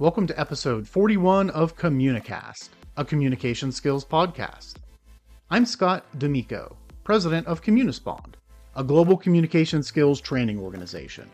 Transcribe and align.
Welcome 0.00 0.28
to 0.28 0.40
episode 0.40 0.86
41 0.86 1.50
of 1.50 1.76
Communicast, 1.76 2.68
a 2.96 3.04
communication 3.04 3.72
skills 3.72 4.04
podcast. 4.04 4.74
I'm 5.50 5.66
Scott 5.66 6.04
D'Amico, 6.20 6.76
president 7.02 7.48
of 7.48 7.64
Communispond, 7.64 8.34
a 8.76 8.84
global 8.84 9.16
communication 9.16 9.82
skills 9.82 10.20
training 10.20 10.60
organization. 10.60 11.28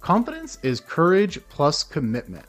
Confidence 0.00 0.58
is 0.64 0.80
courage 0.80 1.38
plus 1.48 1.84
commitment. 1.84 2.46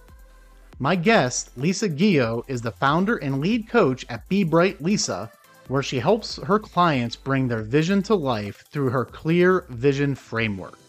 My 0.79 0.95
guest, 0.95 1.51
Lisa 1.57 1.87
Guillot, 1.87 2.45
is 2.47 2.63
the 2.63 2.71
founder 2.71 3.17
and 3.17 3.39
lead 3.39 3.69
coach 3.69 4.03
at 4.09 4.27
Be 4.29 4.43
Bright 4.43 4.81
Lisa, 4.81 5.29
where 5.67 5.83
she 5.83 5.99
helps 5.99 6.37
her 6.37 6.57
clients 6.57 7.15
bring 7.15 7.47
their 7.47 7.61
vision 7.61 8.01
to 8.01 8.15
life 8.15 8.65
through 8.71 8.89
her 8.89 9.05
clear 9.05 9.65
vision 9.69 10.15
framework. 10.15 10.79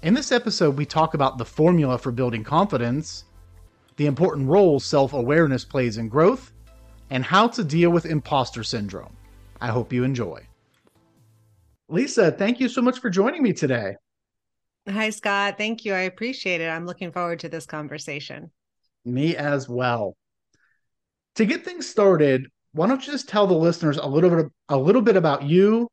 In 0.00 0.14
this 0.14 0.30
episode, 0.30 0.76
we 0.76 0.86
talk 0.86 1.14
about 1.14 1.38
the 1.38 1.44
formula 1.44 1.98
for 1.98 2.12
building 2.12 2.44
confidence, 2.44 3.24
the 3.96 4.06
important 4.06 4.48
role 4.48 4.78
self 4.78 5.12
awareness 5.12 5.64
plays 5.64 5.98
in 5.98 6.08
growth, 6.08 6.52
and 7.10 7.24
how 7.24 7.48
to 7.48 7.64
deal 7.64 7.90
with 7.90 8.06
imposter 8.06 8.62
syndrome. 8.62 9.16
I 9.60 9.68
hope 9.68 9.92
you 9.92 10.04
enjoy. 10.04 10.46
Lisa, 11.88 12.30
thank 12.30 12.60
you 12.60 12.68
so 12.68 12.80
much 12.80 13.00
for 13.00 13.10
joining 13.10 13.42
me 13.42 13.52
today. 13.52 13.96
Hi, 14.88 15.10
Scott. 15.10 15.58
Thank 15.58 15.84
you. 15.84 15.94
I 15.94 16.00
appreciate 16.02 16.60
it. 16.60 16.68
I'm 16.68 16.86
looking 16.86 17.10
forward 17.10 17.40
to 17.40 17.48
this 17.48 17.66
conversation. 17.66 18.52
Me 19.04 19.34
as 19.34 19.68
well. 19.68 20.16
To 21.34 21.44
get 21.44 21.64
things 21.64 21.88
started, 21.88 22.46
why 22.70 22.86
don't 22.86 23.04
you 23.04 23.12
just 23.12 23.28
tell 23.28 23.48
the 23.48 23.54
listeners 23.54 23.96
a 23.96 24.06
little 24.06 24.30
bit 24.30 24.46
a 24.68 24.76
little 24.78 25.02
bit 25.02 25.16
about 25.16 25.42
you, 25.42 25.88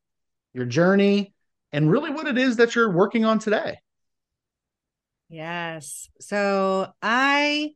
your 0.54 0.64
journey, 0.64 1.34
and 1.72 1.90
really 1.90 2.12
what 2.12 2.28
it 2.28 2.38
is 2.38 2.54
that 2.58 2.76
you're 2.76 2.92
working 2.92 3.24
on 3.24 3.40
today? 3.40 3.78
Yes. 5.28 6.08
So 6.20 6.88
I 7.02 7.72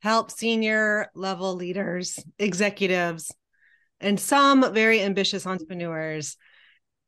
help 0.00 0.30
senior 0.30 1.10
level 1.14 1.54
leaders, 1.54 2.18
executives, 2.38 3.34
and 4.00 4.20
some 4.20 4.74
very 4.74 5.00
ambitious 5.00 5.46
entrepreneurs 5.46 6.36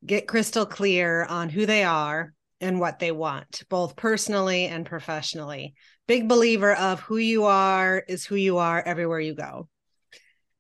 get 0.04 0.28
crystal 0.28 0.64
clear 0.64 1.24
on 1.24 1.48
who 1.48 1.66
they 1.66 1.84
are 1.84 2.32
and 2.60 2.80
what 2.80 2.98
they 2.98 3.12
want, 3.12 3.64
both 3.68 3.96
personally 3.96 4.66
and 4.66 4.86
professionally. 4.86 5.74
Big 6.06 6.26
believer 6.26 6.74
of 6.74 7.00
who 7.00 7.18
you 7.18 7.44
are 7.44 8.02
is 8.08 8.24
who 8.24 8.36
you 8.36 8.58
are 8.58 8.82
everywhere 8.82 9.20
you 9.20 9.34
go. 9.34 9.68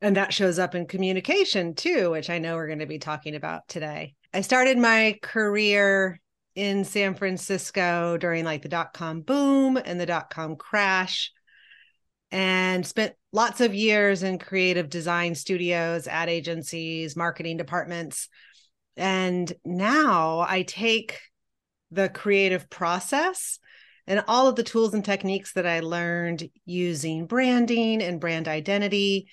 And 0.02 0.16
that 0.16 0.34
shows 0.34 0.58
up 0.58 0.74
in 0.74 0.86
communication 0.86 1.74
too, 1.74 2.10
which 2.10 2.28
I 2.28 2.38
know 2.38 2.56
we're 2.56 2.66
going 2.66 2.80
to 2.80 2.86
be 2.86 2.98
talking 2.98 3.34
about 3.34 3.66
today. 3.66 4.14
I 4.34 4.42
started 4.42 4.76
my 4.76 5.18
career 5.22 6.20
in 6.56 6.84
San 6.84 7.14
Francisco 7.14 8.16
during 8.16 8.44
like 8.44 8.62
the 8.62 8.68
dot 8.68 8.92
com 8.92 9.20
boom 9.20 9.76
and 9.76 10.00
the 10.00 10.06
dot 10.06 10.30
com 10.30 10.56
crash 10.56 11.30
and 12.32 12.84
spent 12.84 13.14
lots 13.32 13.60
of 13.60 13.74
years 13.74 14.24
in 14.24 14.38
creative 14.38 14.88
design 14.88 15.34
studios, 15.36 16.08
ad 16.08 16.28
agencies, 16.28 17.14
marketing 17.14 17.56
departments. 17.56 18.28
And 18.96 19.52
now 19.64 20.40
I 20.40 20.62
take 20.62 21.20
the 21.92 22.08
creative 22.08 22.68
process 22.68 23.60
and 24.06 24.24
all 24.26 24.48
of 24.48 24.56
the 24.56 24.62
tools 24.62 24.94
and 24.94 25.04
techniques 25.04 25.52
that 25.52 25.66
I 25.66 25.80
learned 25.80 26.48
using 26.64 27.26
branding 27.26 28.02
and 28.02 28.20
brand 28.20 28.48
identity 28.48 29.28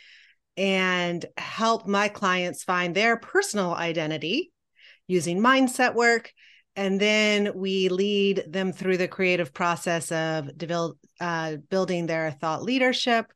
and 0.57 1.25
help 1.37 1.87
my 1.87 2.09
clients 2.09 2.63
find 2.63 2.93
their 2.93 3.17
personal 3.17 3.73
identity 3.73 4.51
using 5.07 5.39
mindset 5.39 5.95
work 5.95 6.31
and 6.75 6.99
then 6.99 7.51
we 7.55 7.89
lead 7.89 8.45
them 8.47 8.71
through 8.71 8.97
the 8.97 9.07
creative 9.07 9.53
process 9.53 10.11
of 10.11 10.57
develop, 10.57 10.97
uh, 11.19 11.57
building 11.69 12.05
their 12.05 12.31
thought 12.31 12.63
leadership 12.63 13.31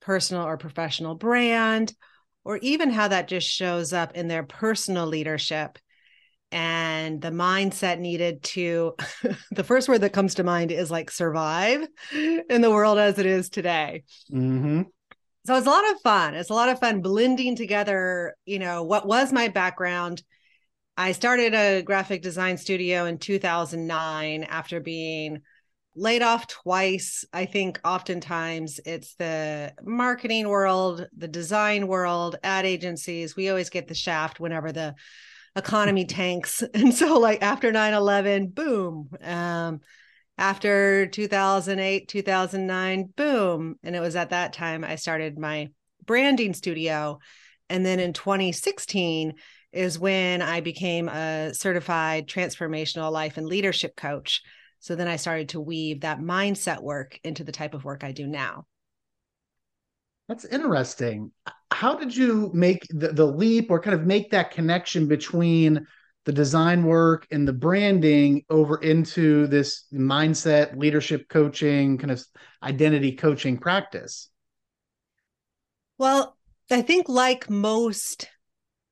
personal 0.00 0.44
or 0.44 0.56
professional 0.56 1.14
brand 1.14 1.94
or 2.44 2.56
even 2.58 2.90
how 2.90 3.08
that 3.08 3.28
just 3.28 3.48
shows 3.48 3.92
up 3.92 4.16
in 4.16 4.28
their 4.28 4.42
personal 4.42 5.06
leadership 5.06 5.78
and 6.52 7.20
the 7.20 7.30
mindset 7.30 7.98
needed 7.98 8.42
to 8.42 8.94
the 9.52 9.64
first 9.64 9.88
word 9.88 10.00
that 10.00 10.12
comes 10.12 10.34
to 10.34 10.44
mind 10.44 10.72
is 10.72 10.90
like 10.90 11.10
survive 11.10 11.86
in 12.12 12.60
the 12.60 12.70
world 12.70 12.98
as 12.98 13.18
it 13.18 13.26
is 13.26 13.50
today 13.50 14.02
mm-hmm. 14.32 14.82
so 15.46 15.56
it's 15.56 15.66
a 15.66 15.70
lot 15.70 15.90
of 15.90 16.00
fun 16.00 16.34
it's 16.34 16.50
a 16.50 16.54
lot 16.54 16.68
of 16.68 16.80
fun 16.80 17.02
blending 17.02 17.54
together 17.54 18.34
you 18.46 18.58
know 18.58 18.82
what 18.82 19.06
was 19.06 19.32
my 19.32 19.48
background 19.48 20.22
I 21.00 21.12
started 21.12 21.54
a 21.54 21.80
graphic 21.80 22.20
design 22.20 22.58
studio 22.58 23.06
in 23.06 23.16
2009 23.16 24.44
after 24.44 24.80
being 24.80 25.40
laid 25.96 26.20
off 26.20 26.46
twice. 26.46 27.24
I 27.32 27.46
think 27.46 27.80
oftentimes 27.86 28.80
it's 28.84 29.14
the 29.14 29.72
marketing 29.82 30.46
world, 30.46 31.06
the 31.16 31.26
design 31.26 31.86
world, 31.86 32.36
ad 32.42 32.66
agencies. 32.66 33.34
We 33.34 33.48
always 33.48 33.70
get 33.70 33.88
the 33.88 33.94
shaft 33.94 34.40
whenever 34.40 34.72
the 34.72 34.94
economy 35.56 36.04
tanks. 36.20 36.62
And 36.74 36.92
so, 36.92 37.18
like 37.18 37.40
after 37.40 37.72
9 37.72 37.94
11, 37.94 38.48
boom. 38.48 39.08
Um, 39.22 39.80
after 40.36 41.06
2008, 41.06 42.08
2009, 42.08 43.04
boom. 43.16 43.76
And 43.82 43.96
it 43.96 44.00
was 44.00 44.16
at 44.16 44.30
that 44.30 44.52
time 44.52 44.84
I 44.84 44.96
started 44.96 45.38
my 45.38 45.70
branding 46.04 46.52
studio. 46.52 47.20
And 47.70 47.86
then 47.86 48.00
in 48.00 48.12
2016, 48.12 49.32
is 49.72 49.98
when 49.98 50.42
I 50.42 50.60
became 50.60 51.08
a 51.08 51.52
certified 51.54 52.26
transformational 52.26 53.12
life 53.12 53.36
and 53.36 53.46
leadership 53.46 53.96
coach. 53.96 54.42
So 54.80 54.96
then 54.96 55.08
I 55.08 55.16
started 55.16 55.50
to 55.50 55.60
weave 55.60 56.00
that 56.00 56.20
mindset 56.20 56.82
work 56.82 57.18
into 57.22 57.44
the 57.44 57.52
type 57.52 57.74
of 57.74 57.84
work 57.84 58.02
I 58.02 58.12
do 58.12 58.26
now. 58.26 58.66
That's 60.28 60.44
interesting. 60.44 61.32
How 61.70 61.96
did 61.96 62.16
you 62.16 62.50
make 62.54 62.86
the, 62.90 63.08
the 63.08 63.26
leap 63.26 63.70
or 63.70 63.80
kind 63.80 63.94
of 63.94 64.06
make 64.06 64.30
that 64.30 64.52
connection 64.52 65.06
between 65.06 65.86
the 66.24 66.32
design 66.32 66.84
work 66.84 67.26
and 67.30 67.46
the 67.48 67.52
branding 67.52 68.44
over 68.50 68.76
into 68.76 69.46
this 69.46 69.86
mindset, 69.92 70.76
leadership 70.76 71.28
coaching, 71.28 71.98
kind 71.98 72.10
of 72.10 72.24
identity 72.62 73.12
coaching 73.12 73.58
practice? 73.58 74.28
Well, 75.98 76.36
I 76.70 76.82
think, 76.82 77.08
like 77.08 77.50
most 77.50 78.28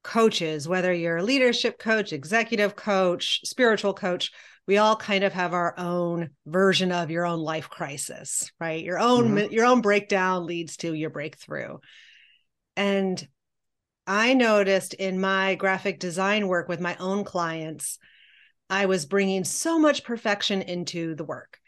coaches, 0.08 0.66
whether 0.66 0.91
you're 0.91 1.19
a 1.19 1.22
leadership 1.22 1.78
coach, 1.78 2.14
executive 2.14 2.74
coach, 2.74 3.41
spiritual 3.44 3.92
coach, 3.92 4.32
we 4.66 4.78
all 4.78 4.96
kind 4.96 5.22
of 5.22 5.34
have 5.34 5.52
our 5.52 5.78
own 5.78 6.30
version 6.46 6.92
of 6.92 7.10
your 7.10 7.26
own 7.26 7.41
life 7.41 7.69
crisis, 7.69 8.50
right? 8.58 8.82
Your 8.82 8.98
own 8.98 9.34
mm-hmm. 9.34 9.52
your 9.52 9.66
own 9.66 9.82
breakdown 9.82 10.46
leads 10.46 10.78
to 10.78 10.94
your 10.94 11.10
breakthrough. 11.10 11.76
And 12.74 13.28
I 14.06 14.32
noticed 14.32 14.94
in 14.94 15.20
my 15.20 15.56
graphic 15.56 16.00
design 16.00 16.48
work 16.48 16.70
with 16.70 16.80
my 16.80 16.96
own 16.96 17.25
clients, 17.25 17.98
I 18.70 18.86
was 18.86 19.04
bringing 19.04 19.44
so 19.44 19.78
much 19.78 20.04
perfection 20.04 20.62
into 20.62 21.16
the 21.16 21.25
work. 21.25 21.58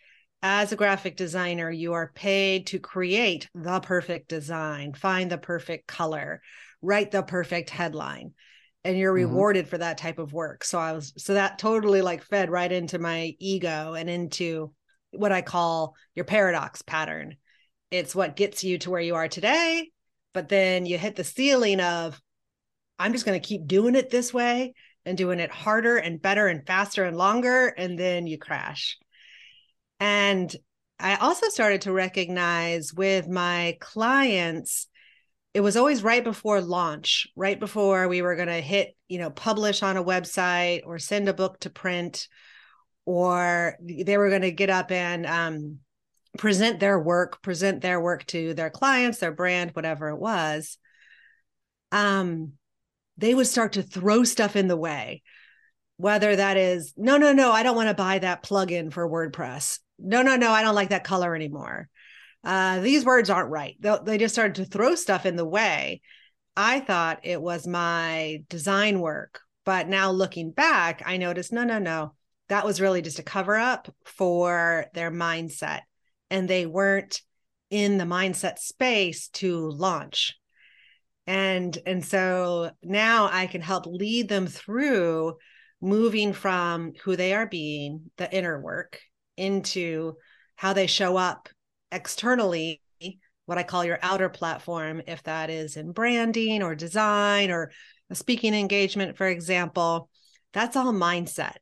As 0.42 0.72
a 0.72 0.76
graphic 0.76 1.18
designer, 1.18 1.70
you 1.70 1.92
are 1.92 2.12
paid 2.14 2.68
to 2.68 2.78
create 2.78 3.50
the 3.54 3.80
perfect 3.80 4.28
design, 4.28 4.94
find 4.94 5.30
the 5.30 5.36
perfect 5.36 5.86
color, 5.86 6.40
write 6.82 7.10
the 7.10 7.22
perfect 7.22 7.70
headline 7.70 8.32
and 8.84 8.96
you're 8.96 9.14
mm-hmm. 9.14 9.30
rewarded 9.32 9.68
for 9.68 9.78
that 9.78 9.98
type 9.98 10.18
of 10.18 10.32
work. 10.32 10.64
So 10.64 10.78
i 10.78 10.92
was 10.92 11.12
so 11.16 11.34
that 11.34 11.58
totally 11.58 12.02
like 12.02 12.22
fed 12.22 12.50
right 12.50 12.70
into 12.70 12.98
my 12.98 13.34
ego 13.38 13.94
and 13.94 14.08
into 14.08 14.72
what 15.12 15.32
i 15.32 15.42
call 15.42 15.94
your 16.14 16.24
paradox 16.24 16.82
pattern. 16.82 17.36
It's 17.90 18.14
what 18.14 18.36
gets 18.36 18.62
you 18.62 18.78
to 18.78 18.90
where 18.90 19.00
you 19.00 19.14
are 19.16 19.28
today 19.28 19.90
but 20.32 20.48
then 20.48 20.86
you 20.86 20.98
hit 20.98 21.16
the 21.16 21.24
ceiling 21.24 21.80
of 21.80 22.20
i'm 22.98 23.12
just 23.12 23.24
going 23.24 23.40
to 23.40 23.46
keep 23.46 23.66
doing 23.66 23.94
it 23.94 24.10
this 24.10 24.32
way 24.32 24.74
and 25.04 25.16
doing 25.16 25.40
it 25.40 25.50
harder 25.50 25.96
and 25.96 26.20
better 26.20 26.46
and 26.46 26.66
faster 26.66 27.04
and 27.04 27.16
longer 27.16 27.68
and 27.68 27.98
then 27.98 28.26
you 28.26 28.38
crash. 28.38 28.98
And 29.98 30.54
i 30.98 31.16
also 31.16 31.48
started 31.48 31.82
to 31.82 31.92
recognize 31.92 32.92
with 32.92 33.28
my 33.28 33.76
clients 33.80 34.86
it 35.52 35.60
was 35.60 35.76
always 35.76 36.02
right 36.02 36.22
before 36.22 36.60
launch, 36.60 37.26
right 37.34 37.58
before 37.58 38.06
we 38.06 38.22
were 38.22 38.36
going 38.36 38.48
to 38.48 38.60
hit, 38.60 38.96
you 39.08 39.18
know, 39.18 39.30
publish 39.30 39.82
on 39.82 39.96
a 39.96 40.04
website 40.04 40.82
or 40.86 40.98
send 40.98 41.28
a 41.28 41.34
book 41.34 41.58
to 41.60 41.70
print, 41.70 42.28
or 43.04 43.76
they 43.80 44.16
were 44.16 44.28
going 44.28 44.42
to 44.42 44.52
get 44.52 44.70
up 44.70 44.92
and 44.92 45.26
um, 45.26 45.78
present 46.38 46.78
their 46.78 47.00
work, 47.00 47.42
present 47.42 47.80
their 47.80 48.00
work 48.00 48.24
to 48.26 48.54
their 48.54 48.70
clients, 48.70 49.18
their 49.18 49.32
brand, 49.32 49.72
whatever 49.72 50.10
it 50.10 50.20
was. 50.20 50.78
Um, 51.90 52.52
they 53.16 53.34
would 53.34 53.48
start 53.48 53.72
to 53.72 53.82
throw 53.82 54.22
stuff 54.22 54.54
in 54.54 54.68
the 54.68 54.76
way, 54.76 55.22
whether 55.96 56.36
that 56.36 56.56
is, 56.56 56.94
no, 56.96 57.16
no, 57.16 57.32
no, 57.32 57.50
I 57.50 57.64
don't 57.64 57.76
want 57.76 57.88
to 57.88 57.94
buy 57.94 58.20
that 58.20 58.44
plugin 58.44 58.92
for 58.92 59.08
WordPress. 59.08 59.80
No, 59.98 60.22
no, 60.22 60.36
no, 60.36 60.52
I 60.52 60.62
don't 60.62 60.76
like 60.76 60.90
that 60.90 61.04
color 61.04 61.34
anymore 61.34 61.88
uh, 62.44 62.80
these 62.80 63.04
words 63.04 63.30
aren't 63.30 63.50
right. 63.50 63.76
They, 63.80 63.96
they 64.04 64.18
just 64.18 64.34
started 64.34 64.56
to 64.56 64.64
throw 64.64 64.94
stuff 64.94 65.26
in 65.26 65.36
the 65.36 65.44
way. 65.44 66.00
I 66.56 66.80
thought 66.80 67.20
it 67.24 67.40
was 67.40 67.66
my 67.66 68.42
design 68.48 69.00
work. 69.00 69.40
But 69.64 69.88
now 69.88 70.10
looking 70.10 70.50
back, 70.50 71.02
I 71.04 71.16
noticed 71.16 71.52
no, 71.52 71.64
no, 71.64 71.78
no. 71.78 72.14
That 72.48 72.64
was 72.64 72.80
really 72.80 73.02
just 73.02 73.18
a 73.18 73.22
cover 73.22 73.56
up 73.56 73.94
for 74.04 74.86
their 74.94 75.10
mindset. 75.10 75.82
and 76.30 76.48
they 76.48 76.66
weren't 76.66 77.20
in 77.70 77.98
the 77.98 78.04
mindset 78.04 78.58
space 78.58 79.28
to 79.28 79.70
launch 79.70 80.36
and 81.26 81.78
and 81.86 82.04
so 82.04 82.70
now 82.82 83.28
i 83.32 83.46
can 83.46 83.60
help 83.60 83.86
lead 83.86 84.28
them 84.28 84.46
through 84.46 85.36
moving 85.80 86.32
from 86.32 86.92
who 87.04 87.16
they 87.16 87.32
are 87.32 87.46
being 87.46 88.10
the 88.16 88.32
inner 88.34 88.60
work 88.60 89.00
into 89.36 90.14
how 90.56 90.72
they 90.72 90.86
show 90.86 91.16
up 91.16 91.48
externally 91.92 92.80
what 93.46 93.58
i 93.58 93.62
call 93.62 93.84
your 93.84 93.98
outer 94.02 94.28
platform 94.28 95.02
if 95.06 95.22
that 95.24 95.50
is 95.50 95.76
in 95.76 95.92
branding 95.92 96.62
or 96.62 96.74
design 96.74 97.50
or 97.50 97.70
a 98.10 98.14
speaking 98.14 98.54
engagement 98.54 99.16
for 99.16 99.26
example 99.26 100.08
that's 100.52 100.76
all 100.76 100.92
mindset. 100.92 101.56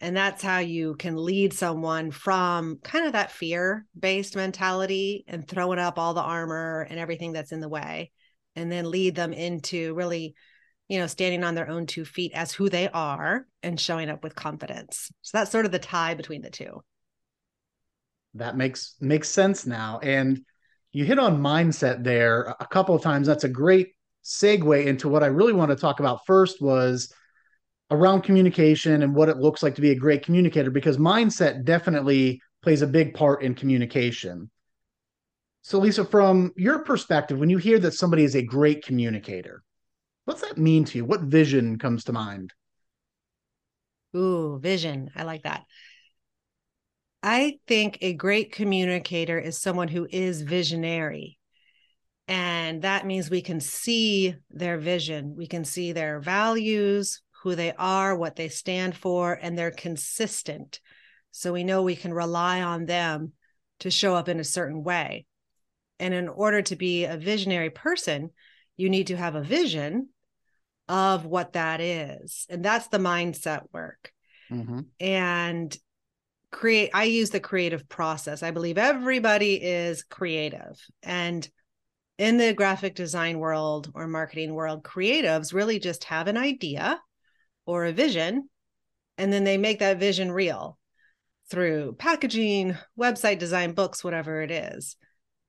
And 0.00 0.16
that's 0.16 0.42
how 0.42 0.58
you 0.58 0.94
can 0.94 1.16
lead 1.16 1.52
someone 1.52 2.12
from 2.12 2.78
kind 2.84 3.06
of 3.06 3.12
that 3.14 3.32
fear 3.32 3.84
based 3.98 4.36
mentality 4.36 5.24
and 5.26 5.46
throwing 5.46 5.80
up 5.80 5.98
all 5.98 6.14
the 6.14 6.22
armor 6.22 6.86
and 6.88 7.00
everything 7.00 7.32
that's 7.32 7.50
in 7.50 7.60
the 7.60 7.68
way 7.68 8.12
and 8.54 8.70
then 8.70 8.90
lead 8.90 9.16
them 9.16 9.32
into 9.32 9.94
really 9.94 10.34
you 10.88 11.00
know 11.00 11.08
standing 11.08 11.42
on 11.42 11.54
their 11.56 11.68
own 11.68 11.86
two 11.86 12.04
feet 12.04 12.32
as 12.32 12.52
who 12.52 12.68
they 12.68 12.88
are 12.88 13.46
and 13.64 13.80
showing 13.80 14.08
up 14.08 14.22
with 14.22 14.36
confidence. 14.36 15.10
So 15.22 15.38
that's 15.38 15.50
sort 15.50 15.66
of 15.66 15.72
the 15.72 15.80
tie 15.80 16.14
between 16.14 16.42
the 16.42 16.50
two 16.50 16.80
that 18.38 18.56
makes 18.56 18.96
makes 19.00 19.28
sense 19.28 19.66
now 19.66 19.98
and 20.02 20.40
you 20.92 21.04
hit 21.04 21.18
on 21.18 21.40
mindset 21.40 22.02
there 22.02 22.54
a 22.60 22.66
couple 22.66 22.94
of 22.94 23.02
times 23.02 23.26
that's 23.26 23.44
a 23.44 23.48
great 23.48 23.88
segue 24.24 24.86
into 24.86 25.08
what 25.08 25.22
i 25.22 25.26
really 25.26 25.52
want 25.52 25.70
to 25.70 25.76
talk 25.76 26.00
about 26.00 26.24
first 26.26 26.60
was 26.60 27.12
around 27.90 28.22
communication 28.22 29.02
and 29.02 29.14
what 29.14 29.28
it 29.28 29.38
looks 29.38 29.62
like 29.62 29.74
to 29.74 29.80
be 29.80 29.90
a 29.90 29.98
great 29.98 30.24
communicator 30.24 30.70
because 30.70 30.98
mindset 30.98 31.64
definitely 31.64 32.40
plays 32.62 32.82
a 32.82 32.86
big 32.86 33.14
part 33.14 33.42
in 33.42 33.54
communication 33.54 34.50
so, 35.62 35.78
Lisa, 35.78 36.04
from 36.04 36.52
your 36.56 36.78
perspective, 36.78 37.38
when 37.38 37.50
you 37.50 37.58
hear 37.58 37.78
that 37.80 37.92
somebody 37.92 38.24
is 38.24 38.34
a 38.34 38.42
great 38.42 38.82
communicator, 38.82 39.62
what's 40.24 40.40
that 40.40 40.56
mean 40.56 40.84
to 40.86 40.96
you? 40.96 41.04
What 41.04 41.20
vision 41.20 41.78
comes 41.78 42.04
to 42.04 42.12
mind? 42.14 42.54
Ooh, 44.16 44.58
vision. 44.58 45.10
I 45.14 45.24
like 45.24 45.42
that. 45.42 45.64
I 47.22 47.58
think 47.66 47.98
a 48.00 48.14
great 48.14 48.52
communicator 48.52 49.38
is 49.38 49.58
someone 49.58 49.88
who 49.88 50.06
is 50.10 50.42
visionary. 50.42 51.38
And 52.28 52.82
that 52.82 53.06
means 53.06 53.30
we 53.30 53.40
can 53.40 53.60
see 53.60 54.34
their 54.50 54.76
vision, 54.76 55.34
we 55.36 55.46
can 55.46 55.64
see 55.64 55.92
their 55.92 56.20
values, 56.20 57.22
who 57.42 57.54
they 57.54 57.72
are, 57.72 58.14
what 58.16 58.36
they 58.36 58.48
stand 58.48 58.96
for, 58.96 59.32
and 59.40 59.56
they're 59.56 59.70
consistent. 59.70 60.80
So 61.30 61.52
we 61.52 61.64
know 61.64 61.82
we 61.82 61.96
can 61.96 62.12
rely 62.12 62.62
on 62.62 62.84
them 62.84 63.32
to 63.80 63.90
show 63.90 64.14
up 64.14 64.28
in 64.28 64.40
a 64.40 64.44
certain 64.44 64.82
way. 64.82 65.26
And 65.98 66.12
in 66.12 66.28
order 66.28 66.62
to 66.62 66.76
be 66.76 67.04
a 67.04 67.16
visionary 67.16 67.70
person, 67.70 68.30
you 68.76 68.90
need 68.90 69.08
to 69.08 69.16
have 69.16 69.34
a 69.34 69.42
vision 69.42 70.08
of 70.88 71.26
what 71.26 71.54
that 71.54 71.80
is. 71.80 72.46
And 72.48 72.64
that's 72.64 72.88
the 72.88 72.98
mindset 72.98 73.62
work. 73.72 74.12
Mm-hmm. 74.50 74.80
And 75.00 75.76
create, 76.50 76.90
I 76.94 77.04
use 77.04 77.30
the 77.30 77.40
creative 77.40 77.88
process. 77.88 78.42
I 78.42 78.50
believe 78.50 78.78
everybody 78.78 79.54
is 79.54 80.02
creative. 80.02 80.80
And 81.02 81.48
in 82.18 82.36
the 82.36 82.52
graphic 82.52 82.94
design 82.94 83.38
world 83.38 83.90
or 83.94 84.06
marketing 84.06 84.54
world, 84.54 84.82
creatives 84.82 85.54
really 85.54 85.78
just 85.78 86.04
have 86.04 86.26
an 86.26 86.36
idea 86.36 87.00
or 87.64 87.84
a 87.84 87.92
vision, 87.92 88.48
and 89.18 89.32
then 89.32 89.44
they 89.44 89.58
make 89.58 89.80
that 89.80 90.00
vision 90.00 90.32
real 90.32 90.78
through 91.50 91.94
packaging, 91.98 92.76
website 92.98 93.38
design, 93.38 93.72
books, 93.72 94.02
whatever 94.02 94.42
it 94.42 94.50
is. 94.50 94.96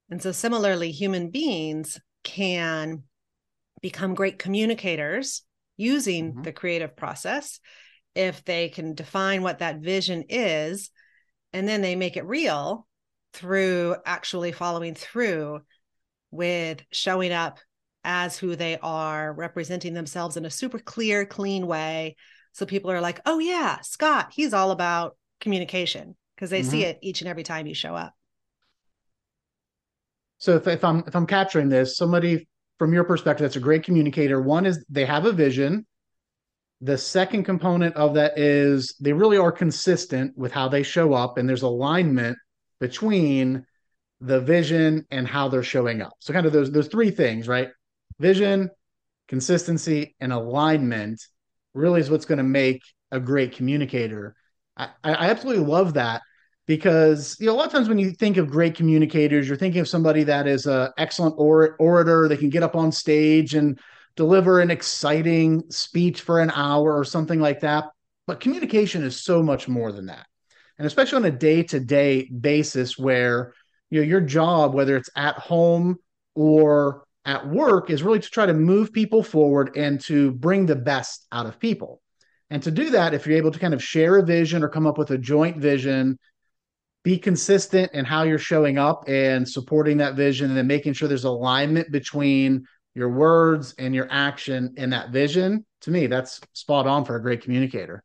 And 0.10 0.22
so, 0.22 0.32
similarly, 0.32 0.92
human 0.92 1.30
beings 1.30 2.00
can 2.24 3.04
become 3.82 4.14
great 4.14 4.40
communicators 4.40 5.44
using 5.78 6.32
mm-hmm. 6.32 6.42
the 6.42 6.52
creative 6.52 6.96
process 6.96 7.60
if 8.20 8.44
they 8.44 8.68
can 8.68 8.94
define 8.96 9.42
what 9.44 9.60
that 9.60 9.80
vision 9.80 10.26
is 10.28 10.90
and 11.54 11.66
then 11.66 11.82
they 11.82 11.96
make 11.96 12.18
it 12.18 12.26
real 12.26 12.86
through 13.32 13.96
actually 14.06 14.52
following 14.52 14.94
through 14.94 15.62
with 16.30 16.84
showing 16.92 17.32
up 17.32 17.60
as 18.04 18.38
who 18.38 18.58
they 18.58 18.78
are, 18.80 19.32
representing 19.32 19.94
themselves 19.94 20.36
in 20.36 20.44
a 20.44 20.50
super 20.50 20.80
clear, 20.80 21.26
clean 21.26 21.66
way. 21.66 22.18
So 22.52 22.66
people 22.66 22.92
are 22.92 23.00
like, 23.00 23.22
oh, 23.26 23.40
yeah, 23.40 23.80
Scott, 23.84 24.34
he's 24.34 24.54
all 24.54 24.72
about 24.72 25.16
communication 25.40 26.18
because 26.36 26.50
they 26.50 26.60
mm-hmm. 26.60 26.70
see 26.70 26.84
it 26.84 27.00
each 27.02 27.22
and 27.22 27.30
every 27.30 27.44
time 27.44 27.68
you 27.68 27.74
show 27.74 27.96
up. 27.96 28.14
So 30.40 30.58
if, 30.58 30.68
if 30.68 30.84
I'm 30.84 31.06
if 31.08 31.16
I'm 31.16 31.26
capturing 31.26 31.70
this, 31.70 31.96
somebody 31.96 32.50
from 32.80 32.94
your 32.94 33.06
perspective 33.06 33.46
that's 33.46 33.56
a 33.56 33.62
great 33.62 33.84
communicator. 33.84 34.42
One 34.42 34.66
is 34.66 34.86
they 34.90 35.06
have 35.06 35.26
a 35.26 35.32
vision. 35.32 35.86
The 36.82 36.98
second 36.98 37.44
component 37.44 37.96
of 37.96 38.14
that 38.14 38.40
is 38.40 38.96
they 39.02 39.14
really 39.14 39.38
are 39.38 39.52
consistent 39.52 40.38
with 40.38 40.52
how 40.52 40.70
they 40.70 40.84
show 40.84 41.14
up, 41.14 41.38
and 41.38 41.48
there's 41.48 41.62
alignment 41.62 42.38
between 42.80 43.66
the 44.22 44.40
vision 44.40 45.06
and 45.12 45.28
how 45.28 45.50
they're 45.50 45.64
showing 45.64 46.02
up. 46.02 46.14
So 46.20 46.34
kind 46.34 46.46
of 46.46 46.54
those 46.54 46.72
those 46.72 46.88
three 46.88 47.12
things, 47.12 47.48
right? 47.48 47.70
Vision, 48.20 48.70
consistency, 49.28 50.16
and 50.20 50.32
alignment 50.34 51.22
really 51.74 52.02
is 52.02 52.10
what's 52.10 52.26
going 52.26 52.38
to 52.38 52.44
make 52.44 52.82
a 53.12 53.20
great 53.20 53.54
communicator. 53.54 54.36
I, 54.78 54.90
I 55.04 55.30
absolutely 55.30 55.66
love 55.66 55.94
that 55.96 56.22
because 56.66 57.36
you 57.40 57.48
know 57.48 57.54
a 57.54 57.58
lot 57.58 57.66
of 57.66 57.72
times 57.72 57.90
when 57.90 58.00
you 58.00 58.12
think 58.12 58.38
of 58.38 58.50
great 58.50 58.76
communicators 58.76 59.48
you're 59.48 59.58
thinking 59.58 59.82
of 59.82 59.88
somebody 59.88 60.24
that 60.24 60.48
is 60.48 60.68
an 60.68 60.90
excellent 61.00 61.34
or- 61.38 61.76
orator 61.80 62.28
they 62.28 62.38
can 62.38 62.50
get 62.50 62.62
up 62.62 62.76
on 62.76 62.92
stage 62.92 63.56
and 63.56 63.80
deliver 64.20 64.60
an 64.60 64.70
exciting 64.70 65.64
speech 65.70 66.20
for 66.20 66.42
an 66.42 66.52
hour 66.54 66.94
or 66.94 67.06
something 67.06 67.40
like 67.40 67.62
that. 67.62 67.86
But 68.28 68.42
communication 68.42 69.02
is 69.02 69.24
so 69.24 69.42
much 69.42 69.70
more 69.70 69.94
than 69.94 70.08
that. 70.08 70.26
And 70.78 70.86
especially 70.86 71.16
on 71.16 71.26
a 71.26 71.32
day-to-day 71.32 72.26
basis 72.26 73.00
where 73.00 73.54
you 73.90 74.02
know 74.02 74.06
your 74.06 74.20
job 74.20 74.74
whether 74.74 74.98
it's 74.98 75.10
at 75.16 75.36
home 75.36 76.00
or 76.36 77.06
at 77.24 77.48
work 77.48 77.90
is 77.90 78.04
really 78.04 78.20
to 78.20 78.30
try 78.30 78.46
to 78.46 78.54
move 78.54 78.92
people 78.92 79.24
forward 79.24 79.78
and 79.78 80.02
to 80.02 80.32
bring 80.32 80.66
the 80.66 80.76
best 80.76 81.26
out 81.32 81.46
of 81.46 81.58
people. 81.58 82.02
And 82.50 82.62
to 82.64 82.72
do 82.72 82.90
that 82.90 83.14
if 83.14 83.26
you're 83.26 83.38
able 83.38 83.52
to 83.52 83.60
kind 83.60 83.74
of 83.74 83.82
share 83.82 84.18
a 84.18 84.26
vision 84.26 84.64
or 84.64 84.68
come 84.68 84.86
up 84.86 84.98
with 84.98 85.12
a 85.12 85.18
joint 85.18 85.56
vision 85.58 86.20
be 87.06 87.18
consistent 87.18 87.94
in 87.94 88.04
how 88.04 88.24
you're 88.24 88.38
showing 88.38 88.78
up 88.78 89.06
and 89.08 89.48
supporting 89.48 89.98
that 89.98 90.16
vision 90.16 90.50
and 90.50 90.58
then 90.58 90.68
making 90.68 90.92
sure 90.92 91.08
there's 91.08 91.24
alignment 91.24 91.90
between 91.92 92.66
your 93.00 93.10
words 93.10 93.74
and 93.80 93.96
your 93.96 94.08
action 94.12 94.74
and 94.78 94.92
that 94.92 95.10
vision 95.10 95.66
to 95.80 95.90
me 95.90 96.06
that's 96.06 96.42
spot 96.52 96.86
on 96.86 97.06
for 97.06 97.16
a 97.16 97.22
great 97.22 97.42
communicator. 97.42 98.04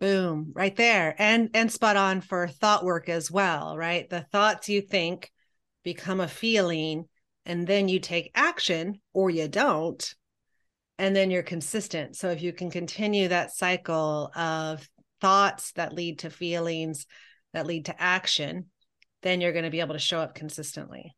Boom 0.00 0.52
right 0.54 0.74
there. 0.74 1.14
And 1.18 1.50
and 1.54 1.70
spot 1.70 1.96
on 1.96 2.20
for 2.20 2.48
thought 2.48 2.84
work 2.84 3.08
as 3.08 3.30
well 3.30 3.78
right? 3.78 4.10
The 4.10 4.26
thoughts 4.32 4.68
you 4.68 4.80
think 4.80 5.30
become 5.84 6.18
a 6.18 6.26
feeling 6.26 7.04
and 7.46 7.64
then 7.64 7.88
you 7.88 8.00
take 8.00 8.32
action 8.34 9.00
or 9.14 9.30
you 9.30 9.46
don't 9.46 10.14
and 10.98 11.14
then 11.14 11.30
you're 11.30 11.44
consistent. 11.44 12.16
So 12.16 12.30
if 12.30 12.42
you 12.42 12.52
can 12.52 12.72
continue 12.72 13.28
that 13.28 13.54
cycle 13.54 14.32
of 14.34 14.86
thoughts 15.20 15.70
that 15.72 15.92
lead 15.92 16.18
to 16.20 16.30
feelings 16.30 17.06
that 17.54 17.66
lead 17.66 17.84
to 17.84 18.02
action, 18.02 18.66
then 19.22 19.40
you're 19.40 19.52
going 19.52 19.64
to 19.64 19.70
be 19.70 19.80
able 19.80 19.94
to 19.94 20.00
show 20.00 20.18
up 20.18 20.34
consistently. 20.34 21.14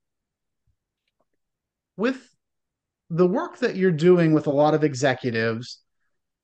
With 1.96 2.29
the 3.10 3.26
work 3.26 3.58
that 3.58 3.76
you're 3.76 3.90
doing 3.90 4.32
with 4.32 4.46
a 4.46 4.50
lot 4.50 4.74
of 4.74 4.84
executives, 4.84 5.80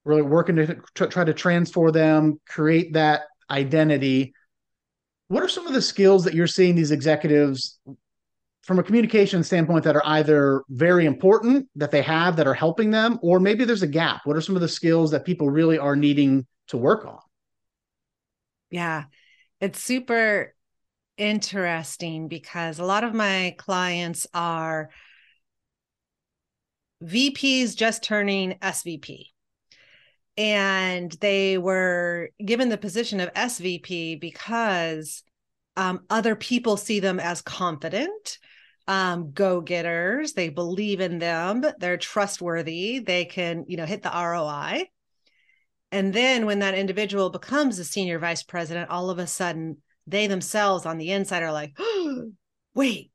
really 0.05 0.23
working 0.23 0.57
to 0.57 1.07
try 1.07 1.25
to 1.25 1.33
transform 1.33 1.93
them, 1.93 2.41
create 2.49 2.93
that 2.93 3.23
identity. 3.51 4.35
What 5.29 5.43
are 5.43 5.49
some 5.49 5.67
of 5.67 5.73
the 5.73 5.83
skills 5.83 6.25
that 6.25 6.35
you're 6.35 6.47
seeing 6.47 6.75
these 6.75 6.91
executives 6.91 7.79
from 8.63 8.79
a 8.79 8.83
communication 8.83 9.45
standpoint 9.45 9.85
that 9.85 9.97
are 9.97 10.07
either 10.07 10.63
very 10.69 11.07
important 11.07 11.69
that 11.77 11.93
they 11.93 12.03
have 12.03 12.37
that 12.37 12.47
are 12.47 12.55
helping 12.55 12.91
them, 12.91 13.19
or 13.23 13.41
maybe 13.41 13.65
there's 13.65 13.83
a 13.83 13.87
gap? 13.87 14.23
What 14.25 14.37
are 14.37 14.41
some 14.41 14.57
of 14.57 14.63
the 14.63 14.69
skills 14.69 15.11
that 15.13 15.25
people 15.25 15.49
really 15.51 15.79
are 15.79 15.97
needing 15.97 16.47
to 16.69 16.77
work 16.77 17.05
on? 17.07 17.19
Yeah 18.71 19.05
it's 19.61 19.83
super 19.83 20.55
interesting 21.17 22.29
because 22.29 22.79
a 22.79 22.85
lot 22.85 23.05
of 23.05 23.15
my 23.15 23.55
clients 23.59 24.27
are 24.35 24.91
VPs 27.03 27.77
just 27.77 28.03
turning 28.03 28.59
SVP. 28.61 29.27
And 30.37 31.11
they 31.21 31.57
were 31.57 32.31
given 32.45 32.69
the 32.69 32.77
position 32.77 33.21
of 33.21 33.33
SVP 33.33 34.21
because 34.21 35.23
um, 35.77 36.01
other 36.11 36.37
people 36.37 36.77
see 36.77 37.01
them 37.01 37.21
as 37.21 37.43
confident, 37.43 38.39
um, 38.87 39.33
go 39.33 39.61
getters. 39.61 40.33
They 40.33 40.49
believe 40.49 41.01
in 41.01 41.19
them. 41.19 41.65
They're 41.79 41.97
trustworthy. 41.97 43.01
They 43.01 43.25
can, 43.25 43.65
you 43.67 43.77
know, 43.77 43.87
hit 43.87 44.03
the 44.03 44.11
ROI. 44.11 44.89
And 45.93 46.13
then 46.13 46.47
when 46.47 46.59
that 46.61 46.75
individual 46.75 47.31
becomes 47.31 47.79
a 47.79 47.85
senior 47.85 48.19
vice 48.19 48.43
president, 48.43 48.91
all 48.91 49.11
of 49.11 49.19
a 49.19 49.27
sudden 49.27 49.79
they 50.07 50.27
themselves 50.27 50.87
on 50.87 50.99
the 50.99 51.11
inside 51.13 51.43
are 51.43 51.53
like, 51.53 51.75
oh, 51.79 52.31
wait, 52.75 53.11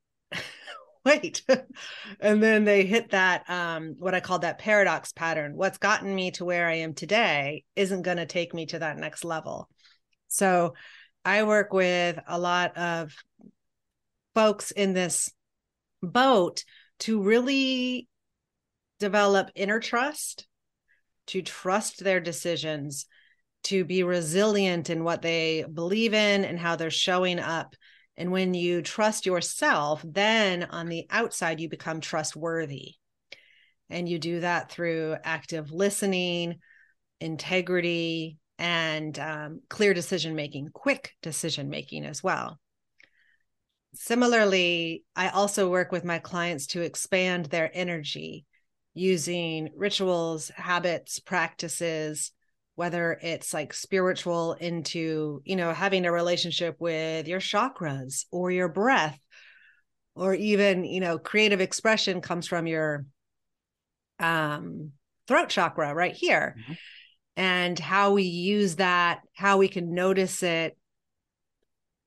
wait. 1.05 1.43
and 2.19 2.41
then 2.41 2.63
they 2.63 2.85
hit 2.85 3.11
that, 3.11 3.49
um, 3.49 3.95
what 3.97 4.13
I 4.13 4.19
call 4.19 4.39
that 4.39 4.59
paradox 4.59 5.11
pattern. 5.13 5.55
What's 5.55 5.77
gotten 5.77 6.13
me 6.13 6.31
to 6.31 6.45
where 6.45 6.67
I 6.67 6.75
am 6.75 6.93
today 6.93 7.63
isn't 7.75 8.03
going 8.03 8.17
to 8.17 8.25
take 8.25 8.53
me 8.53 8.65
to 8.67 8.79
that 8.79 8.97
next 8.97 9.23
level. 9.23 9.67
So 10.27 10.75
I 11.25 11.43
work 11.43 11.73
with 11.73 12.19
a 12.27 12.39
lot 12.39 12.77
of 12.77 13.13
folks 14.33 14.71
in 14.71 14.93
this 14.93 15.31
boat 16.01 16.63
to 16.99 17.21
really 17.21 18.07
develop 18.99 19.49
inner 19.55 19.79
trust, 19.79 20.47
to 21.27 21.41
trust 21.41 22.03
their 22.03 22.19
decisions, 22.19 23.05
to 23.63 23.83
be 23.85 24.03
resilient 24.03 24.89
in 24.89 25.03
what 25.03 25.21
they 25.21 25.63
believe 25.71 26.13
in 26.13 26.45
and 26.45 26.59
how 26.59 26.75
they're 26.75 26.89
showing 26.89 27.39
up. 27.39 27.75
And 28.17 28.31
when 28.31 28.53
you 28.53 28.81
trust 28.81 29.25
yourself, 29.25 30.03
then 30.05 30.63
on 30.63 30.87
the 30.87 31.07
outside, 31.09 31.59
you 31.59 31.69
become 31.69 32.01
trustworthy. 32.01 32.95
And 33.89 34.07
you 34.07 34.19
do 34.19 34.41
that 34.41 34.71
through 34.71 35.17
active 35.23 35.71
listening, 35.71 36.59
integrity, 37.19 38.37
and 38.57 39.17
um, 39.17 39.61
clear 39.69 39.93
decision 39.93 40.35
making, 40.35 40.69
quick 40.73 41.13
decision 41.21 41.69
making 41.69 42.05
as 42.05 42.23
well. 42.23 42.59
Similarly, 43.93 45.03
I 45.15 45.29
also 45.29 45.69
work 45.69 45.91
with 45.91 46.05
my 46.05 46.19
clients 46.19 46.67
to 46.67 46.81
expand 46.81 47.47
their 47.47 47.69
energy 47.73 48.45
using 48.93 49.69
rituals, 49.75 50.49
habits, 50.49 51.19
practices, 51.19 52.31
whether 52.81 53.19
it's 53.21 53.53
like 53.53 53.75
spiritual 53.75 54.53
into, 54.53 55.39
you 55.45 55.55
know, 55.55 55.71
having 55.71 56.07
a 56.07 56.11
relationship 56.11 56.75
with 56.79 57.27
your 57.27 57.39
chakras 57.39 58.25
or 58.31 58.49
your 58.49 58.69
breath, 58.69 59.19
or 60.15 60.33
even, 60.33 60.83
you 60.83 60.99
know, 60.99 61.19
creative 61.19 61.61
expression 61.61 62.21
comes 62.21 62.47
from 62.47 62.65
your 62.65 63.05
um, 64.17 64.93
throat 65.27 65.47
chakra 65.49 65.93
right 65.93 66.15
here. 66.15 66.55
Mm-hmm. 66.57 66.73
And 67.37 67.77
how 67.77 68.13
we 68.13 68.23
use 68.23 68.77
that, 68.77 69.19
how 69.35 69.57
we 69.57 69.67
can 69.67 69.93
notice 69.93 70.41
it, 70.41 70.75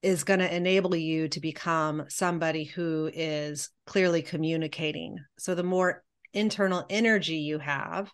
is 0.02 0.24
going 0.24 0.40
to 0.40 0.56
enable 0.56 0.96
you 0.96 1.28
to 1.28 1.40
become 1.40 2.06
somebody 2.08 2.64
who 2.64 3.08
is 3.14 3.70
clearly 3.86 4.22
communicating. 4.22 5.18
So 5.38 5.54
the 5.54 5.62
more 5.62 6.02
internal 6.32 6.84
energy 6.90 7.36
you 7.36 7.60
have, 7.60 8.10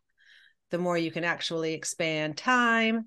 the 0.71 0.79
more 0.79 0.97
you 0.97 1.11
can 1.11 1.25
actually 1.25 1.75
expand 1.75 2.37
time. 2.37 3.07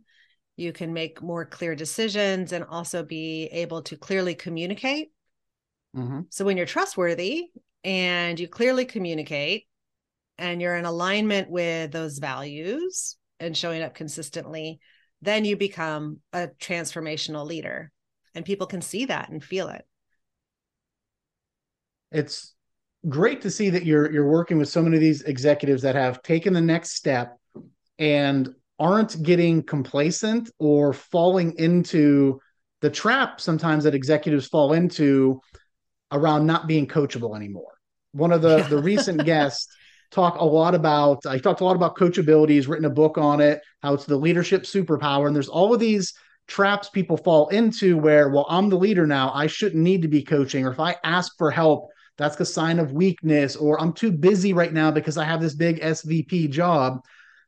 You 0.56 0.72
can 0.72 0.94
make 0.94 1.22
more 1.22 1.46
clear 1.46 1.76
decisions 1.76 2.52
and 2.52 2.64
also 2.64 3.04
be 3.04 3.46
able 3.52 3.82
to 3.84 3.98
clearly 3.98 4.36
communicate. 4.36 5.12
Mm-hmm. 5.96 6.22
So 6.30 6.46
when 6.46 6.58
you're 6.58 6.66
trustworthy 6.66 7.46
and 7.84 8.40
you 8.40 8.48
clearly 8.48 8.86
communicate 8.86 9.68
and 10.38 10.62
you're 10.62 10.78
in 10.78 10.86
alignment 10.86 11.50
with 11.50 11.92
those 11.92 12.20
values 12.20 13.18
and 13.40 13.58
showing 13.58 13.82
up 13.82 13.96
consistently, 13.96 14.80
then 15.22 15.46
you 15.46 15.58
become 15.58 16.20
a 16.34 16.50
transformational 16.60 17.46
leader 17.46 17.92
and 18.36 18.46
people 18.46 18.68
can 18.68 18.82
see 18.82 19.06
that 19.06 19.30
and 19.30 19.44
feel 19.44 19.70
it 19.70 19.86
it's 22.14 22.54
great 23.10 23.42
to 23.42 23.52
see 23.52 23.70
that 23.72 23.86
you're 23.86 24.10
you're 24.12 24.30
working 24.30 24.58
with 24.58 24.70
so 24.70 24.82
many 24.82 24.96
of 24.96 25.02
these 25.02 25.24
executives 25.24 25.82
that 25.82 25.96
have 25.96 26.22
taken 26.22 26.54
the 26.54 26.62
next 26.62 26.92
step 26.92 27.38
and 28.00 28.54
aren't 28.80 29.22
getting 29.22 29.64
complacent 29.64 30.50
or 30.60 30.94
falling 30.94 31.54
into 31.58 32.40
the 32.82 32.90
trap 32.90 33.40
sometimes 33.40 33.86
that 33.86 33.96
executives 33.96 34.48
fall 34.48 34.74
into 34.74 35.40
around 36.12 36.46
not 36.46 36.68
being 36.68 36.88
coachable 36.88 37.36
anymore. 37.36 37.72
One 38.12 38.32
of 38.32 38.42
the 38.42 38.58
yeah. 38.58 38.68
the 38.68 38.82
recent 38.82 39.24
guests 39.26 39.68
talk 40.12 40.40
a 40.40 40.46
lot 40.46 40.76
about 40.76 41.26
I 41.26 41.38
talked 41.38 41.62
a 41.62 41.66
lot 41.66 41.76
about 41.76 41.96
coachability, 41.96 42.52
he's 42.52 42.68
written 42.68 42.86
a 42.86 42.90
book 42.90 43.18
on 43.18 43.42
it, 43.42 43.62
how 43.82 43.94
it's 43.94 44.06
the 44.06 44.18
leadership 44.18 44.64
superpower 44.64 45.28
and 45.28 45.36
there's 45.36 45.50
all 45.50 45.74
of 45.74 45.80
these 45.80 46.14
traps 46.48 46.90
people 46.90 47.18
fall 47.18 47.48
into 47.50 47.98
where, 47.98 48.30
well, 48.30 48.46
I'm 48.50 48.70
the 48.70 48.78
leader 48.78 49.08
now. 49.08 49.32
I 49.34 49.48
shouldn't 49.48 49.82
need 49.82 50.02
to 50.02 50.08
be 50.08 50.24
coaching. 50.24 50.66
Or 50.66 50.72
if 50.72 50.80
I 50.80 50.96
ask 51.04 51.38
for 51.38 51.52
help, 51.52 51.90
that's 52.18 52.40
a 52.40 52.46
sign 52.46 52.80
of 52.80 52.92
weakness. 52.92 53.56
Or 53.56 53.80
I'm 53.82 53.94
too 53.94 54.12
busy 54.12 54.54
right 54.54 54.74
now 54.74 54.92
because 54.92 55.18
I 55.18 55.24
have 55.24 55.42
this 55.42 55.56
big 55.56 55.80
SVP 55.80 56.50
job. 56.50 57.02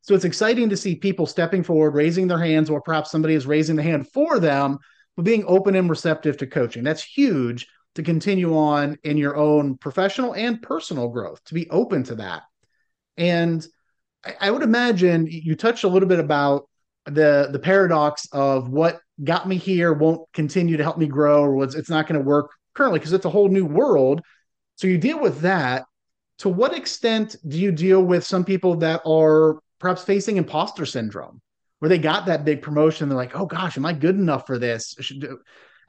So 0.06 0.14
it's 0.14 0.24
exciting 0.24 0.70
to 0.70 0.78
see 0.78 0.96
people 0.96 1.26
stepping 1.26 1.64
forward, 1.64 1.96
raising 1.96 2.28
their 2.28 2.38
hands, 2.38 2.70
or 2.70 2.80
perhaps 2.80 3.10
somebody 3.10 3.34
is 3.34 3.48
raising 3.48 3.76
the 3.76 3.82
hand 3.82 4.08
for 4.12 4.40
them, 4.40 4.78
but 5.16 5.26
being 5.26 5.44
open 5.48 5.74
and 5.74 5.90
receptive 5.90 6.38
to 6.38 6.48
coaching. 6.48 6.84
That's 6.84 7.02
huge 7.02 7.66
to 7.96 8.04
continue 8.04 8.56
on 8.56 9.00
in 9.04 9.18
your 9.18 9.36
own 9.36 9.78
professional 9.78 10.36
and 10.36 10.62
personal 10.62 11.10
growth, 11.10 11.44
to 11.46 11.56
be 11.56 11.68
open 11.72 12.04
to 12.04 12.16
that. 12.16 12.44
And 13.18 13.66
I 14.40 14.52
would 14.52 14.62
imagine 14.62 15.26
you 15.28 15.56
touched 15.56 15.86
a 15.86 15.88
little 15.88 16.08
bit 16.08 16.20
about 16.20 16.70
the 17.08 17.50
the 17.52 17.60
paradox 17.60 18.28
of 18.32 18.70
what 18.70 19.00
got 19.24 19.48
me 19.48 19.58
here 19.58 19.92
won't 19.94 20.22
continue 20.34 20.78
to 20.78 20.84
help 20.84 21.00
me 21.00 21.08
grow 21.08 21.46
or 21.46 21.64
it's 21.64 21.90
not 21.90 22.08
going 22.08 22.20
to 22.20 22.26
work 22.26 22.52
currently 22.74 23.00
because 23.00 23.14
it's 23.14 23.26
a 23.26 23.30
whole 23.30 23.48
new 23.48 23.64
world 23.64 24.22
so 24.76 24.88
you 24.88 24.98
deal 24.98 25.22
with 25.22 25.42
that 25.42 25.86
to 26.40 26.50
what 26.50 26.76
extent 26.76 27.36
do 27.48 27.60
you 27.60 27.72
deal 27.72 28.02
with 28.02 28.26
some 28.26 28.44
people 28.44 28.76
that 28.78 29.02
are 29.06 29.60
perhaps 29.80 30.04
facing 30.04 30.38
imposter 30.38 30.86
syndrome 30.86 31.42
where 31.80 31.90
they 31.90 31.98
got 31.98 32.26
that 32.26 32.46
big 32.46 32.62
promotion 32.62 33.10
they're 33.10 33.18
like 33.18 33.36
oh 33.36 33.46
gosh 33.46 33.78
am 33.78 33.86
i 33.86 33.94
good 33.94 34.16
enough 34.16 34.46
for 34.48 34.58
this 34.58 34.96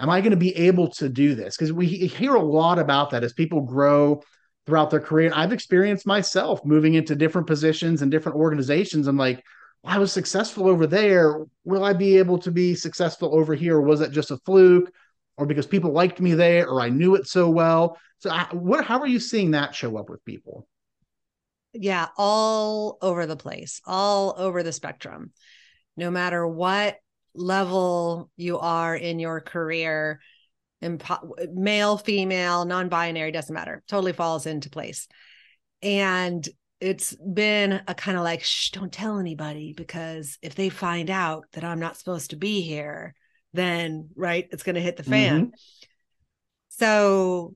am 0.00 0.10
i 0.10 0.20
going 0.20 0.30
to 0.30 0.36
be 0.36 0.54
able 0.56 0.88
to 0.88 1.08
do 1.08 1.34
this 1.34 1.56
because 1.56 1.72
we 1.72 1.86
hear 1.86 2.34
a 2.34 2.42
lot 2.42 2.78
about 2.78 3.10
that 3.10 3.24
as 3.24 3.32
people 3.32 3.60
grow 3.60 4.20
throughout 4.66 4.90
their 4.90 5.00
career 5.00 5.26
and 5.26 5.34
i've 5.34 5.52
experienced 5.52 6.06
myself 6.06 6.64
moving 6.64 6.94
into 6.94 7.14
different 7.14 7.46
positions 7.46 8.02
and 8.02 8.10
different 8.10 8.36
organizations 8.36 9.06
i'm 9.06 9.16
like 9.16 9.42
I 9.86 9.98
was 9.98 10.12
successful 10.12 10.66
over 10.66 10.86
there. 10.86 11.46
Will 11.64 11.84
I 11.84 11.92
be 11.92 12.18
able 12.18 12.38
to 12.38 12.50
be 12.50 12.74
successful 12.74 13.34
over 13.34 13.54
here? 13.54 13.76
Or 13.76 13.82
was 13.82 14.00
it 14.00 14.10
just 14.10 14.32
a 14.32 14.36
fluke? 14.38 14.92
Or 15.38 15.46
because 15.46 15.66
people 15.66 15.92
liked 15.92 16.20
me 16.20 16.34
there, 16.34 16.68
or 16.68 16.80
I 16.80 16.88
knew 16.88 17.14
it 17.14 17.26
so 17.26 17.48
well. 17.48 17.98
So, 18.18 18.30
I, 18.30 18.46
what? 18.52 18.84
How 18.84 18.98
are 19.00 19.06
you 19.06 19.20
seeing 19.20 19.50
that 19.50 19.74
show 19.74 19.98
up 19.98 20.08
with 20.08 20.24
people? 20.24 20.66
Yeah, 21.80 22.08
all 22.16 22.98
over 23.02 23.26
the 23.26 23.36
place, 23.36 23.80
all 23.84 24.34
over 24.36 24.62
the 24.62 24.72
spectrum. 24.72 25.32
No 25.96 26.10
matter 26.10 26.46
what 26.46 26.96
level 27.34 28.30
you 28.36 28.58
are 28.58 28.94
in 28.94 29.18
your 29.18 29.40
career, 29.40 30.20
impo- 30.82 31.52
male, 31.52 31.96
female, 31.96 32.64
non-binary 32.64 33.32
doesn't 33.32 33.54
matter. 33.54 33.82
Totally 33.88 34.12
falls 34.12 34.46
into 34.46 34.70
place. 34.70 35.08
And 35.82 36.46
it's 36.80 37.14
been 37.16 37.80
a 37.88 37.94
kind 37.94 38.16
of 38.16 38.24
like 38.24 38.42
shh 38.42 38.70
don't 38.70 38.92
tell 38.92 39.18
anybody 39.18 39.72
because 39.72 40.38
if 40.42 40.54
they 40.54 40.68
find 40.68 41.10
out 41.10 41.46
that 41.52 41.64
i'm 41.64 41.80
not 41.80 41.96
supposed 41.96 42.30
to 42.30 42.36
be 42.36 42.60
here 42.60 43.14
then 43.54 44.10
right 44.14 44.46
it's 44.50 44.62
going 44.62 44.74
to 44.74 44.80
hit 44.80 44.96
the 44.96 45.02
fan 45.02 45.46
mm-hmm. 45.46 45.50
so 46.68 47.54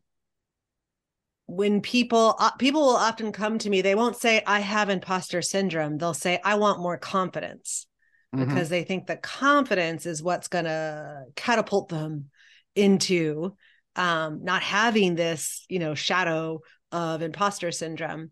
when 1.51 1.81
people 1.81 2.35
uh, 2.39 2.51
people 2.53 2.81
will 2.81 2.97
often 2.97 3.33
come 3.33 3.59
to 3.59 3.71
me 3.71 3.83
they 3.83 3.95
won't 3.95 4.17
say 4.17 4.43
i 4.47 4.61
have 4.61 4.89
imposter 4.89 5.43
syndrome 5.43 5.99
they'll 5.99 6.15
say 6.15 6.41
i 6.45 6.55
want 6.55 6.81
more 6.81 6.97
confidence 6.97 7.87
mm-hmm. 8.35 8.49
because 8.49 8.69
they 8.69 8.85
think 8.85 9.07
that 9.07 9.23
confidence 9.23 10.07
is 10.07 10.23
what's 10.23 10.49
going 10.49 10.65
to 10.65 11.25
catapult 11.37 11.89
them 11.89 12.27
into 12.75 13.55
um, 13.97 14.45
not 14.45 14.63
having 14.63 15.15
this 15.15 15.65
you 15.69 15.79
know 15.79 15.95
shadow 15.95 16.61
of 16.93 17.23
imposter 17.23 17.73
syndrome 17.73 18.31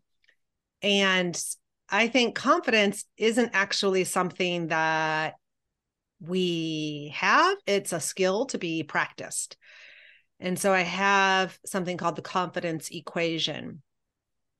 and 0.82 1.40
I 1.88 2.08
think 2.08 2.34
confidence 2.34 3.04
isn't 3.16 3.50
actually 3.54 4.04
something 4.04 4.68
that 4.68 5.34
we 6.20 7.12
have, 7.14 7.56
it's 7.66 7.92
a 7.92 8.00
skill 8.00 8.46
to 8.46 8.58
be 8.58 8.82
practiced. 8.82 9.56
And 10.40 10.59
so 10.59 10.73
I 10.73 10.83
have 10.83 11.59
something 11.66 11.97
called 11.97 12.16
the 12.16 12.23
confidence 12.23 12.90
equation, 12.90 13.83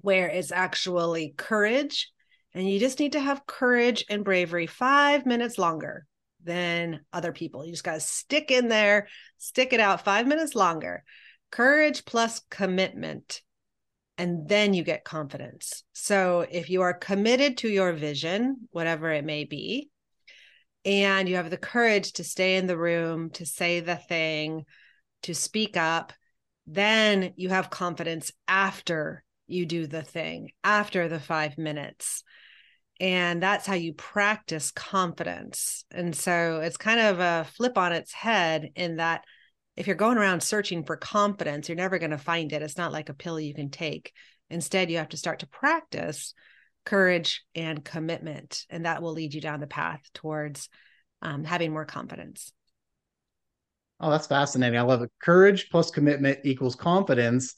where 0.01 0.29
it's 0.29 0.53
actually 0.53 1.35
courage. 1.37 2.11
And 2.55 2.69
you 2.69 2.81
just 2.81 2.99
need 2.99 3.13
to 3.13 3.21
have 3.21 3.47
courage 3.47 4.05
and 4.09 4.25
bravery 4.25 4.67
five 4.67 5.27
minutes 5.27 5.59
longer 5.59 6.07
than 6.43 7.01
other 7.13 7.33
people. 7.33 7.65
You 7.65 7.73
just 7.73 7.85
got 7.85 7.95
to 7.95 8.01
stick 8.01 8.51
in 8.51 8.69
there, 8.69 9.09
stick 9.37 9.73
it 9.73 9.81
out 9.81 10.05
five 10.05 10.27
minutes 10.27 10.55
longer. 10.55 11.05
Courage 11.51 12.05
plus 12.05 12.41
commitment 12.51 13.43
and 14.19 14.49
then 14.49 14.75
you 14.75 14.83
get 14.83 15.05
confidence. 15.05 15.85
So 15.93 16.45
if 16.51 16.69
you 16.69 16.83
are 16.83 16.93
committed 16.93 17.59
to 17.59 17.69
your 17.69 17.93
vision, 17.93 18.69
whatever 18.73 19.13
it 19.13 19.25
may 19.25 19.45
be, 19.45 19.91
and 20.85 21.29
you 21.29 21.37
have 21.37 21.51
the 21.51 21.57
courage 21.57 22.15
to 22.15 22.25
stay 22.25 22.57
in 22.57 22.67
the 22.67 22.77
room, 22.77 23.31
to 23.31 23.47
say 23.47 23.79
the 23.79 23.95
thing, 23.95 24.65
to 25.23 25.35
speak 25.35 25.77
up, 25.77 26.13
then 26.67 27.33
you 27.37 27.49
have 27.49 27.71
confidence 27.71 28.33
after 28.47 29.25
you 29.47 29.67
do 29.67 29.87
the 29.87 30.03
thing, 30.03 30.51
after 30.63 31.09
the 31.09 31.21
five 31.21 31.57
minutes. 31.59 32.23
And 33.01 33.43
that's 33.43 33.67
how 33.67 33.75
you 33.75 33.95
practice 33.95 34.71
confidence. 34.71 35.85
And 35.91 36.15
so 36.15 36.61
it's 36.63 36.77
kind 36.77 37.01
of 37.01 37.21
a 37.21 37.47
flip 37.57 37.79
on 37.79 37.93
its 37.93 38.13
head 38.13 38.71
in 38.75 38.97
that 38.97 39.25
if 39.77 39.87
you're 39.87 39.97
going 39.97 40.19
around 40.19 40.43
searching 40.43 40.85
for 40.85 40.97
confidence, 40.97 41.69
you're 41.69 41.77
never 41.77 41.99
going 41.99 42.11
to 42.11 42.19
find 42.19 42.53
it. 42.53 42.63
It's 42.63 42.77
not 42.77 42.93
like 42.93 43.09
a 43.09 43.15
pill 43.15 43.39
you 43.39 43.55
can 43.55 43.71
take. 43.71 44.13
Instead, 44.51 44.91
you 44.91 44.99
have 44.99 45.11
to 45.11 45.17
start 45.17 45.41
to 45.41 45.47
practice 45.47 46.35
courage 46.85 47.45
and 47.55 47.85
commitment, 47.85 48.65
and 48.71 48.87
that 48.87 49.03
will 49.03 49.13
lead 49.13 49.35
you 49.35 49.41
down 49.41 49.61
the 49.61 49.67
path 49.67 50.01
towards 50.15 50.69
um, 51.23 51.45
having 51.45 51.73
more 51.73 51.85
confidence. 51.85 52.53
Oh, 54.01 54.11
that's 54.11 54.27
fascinating. 54.27 54.79
I 54.79 54.83
love 54.83 55.03
it. 55.03 55.11
Courage 55.21 55.71
plus 55.71 55.91
commitment 55.91 56.39
equals 56.45 56.77
confidence 56.77 57.55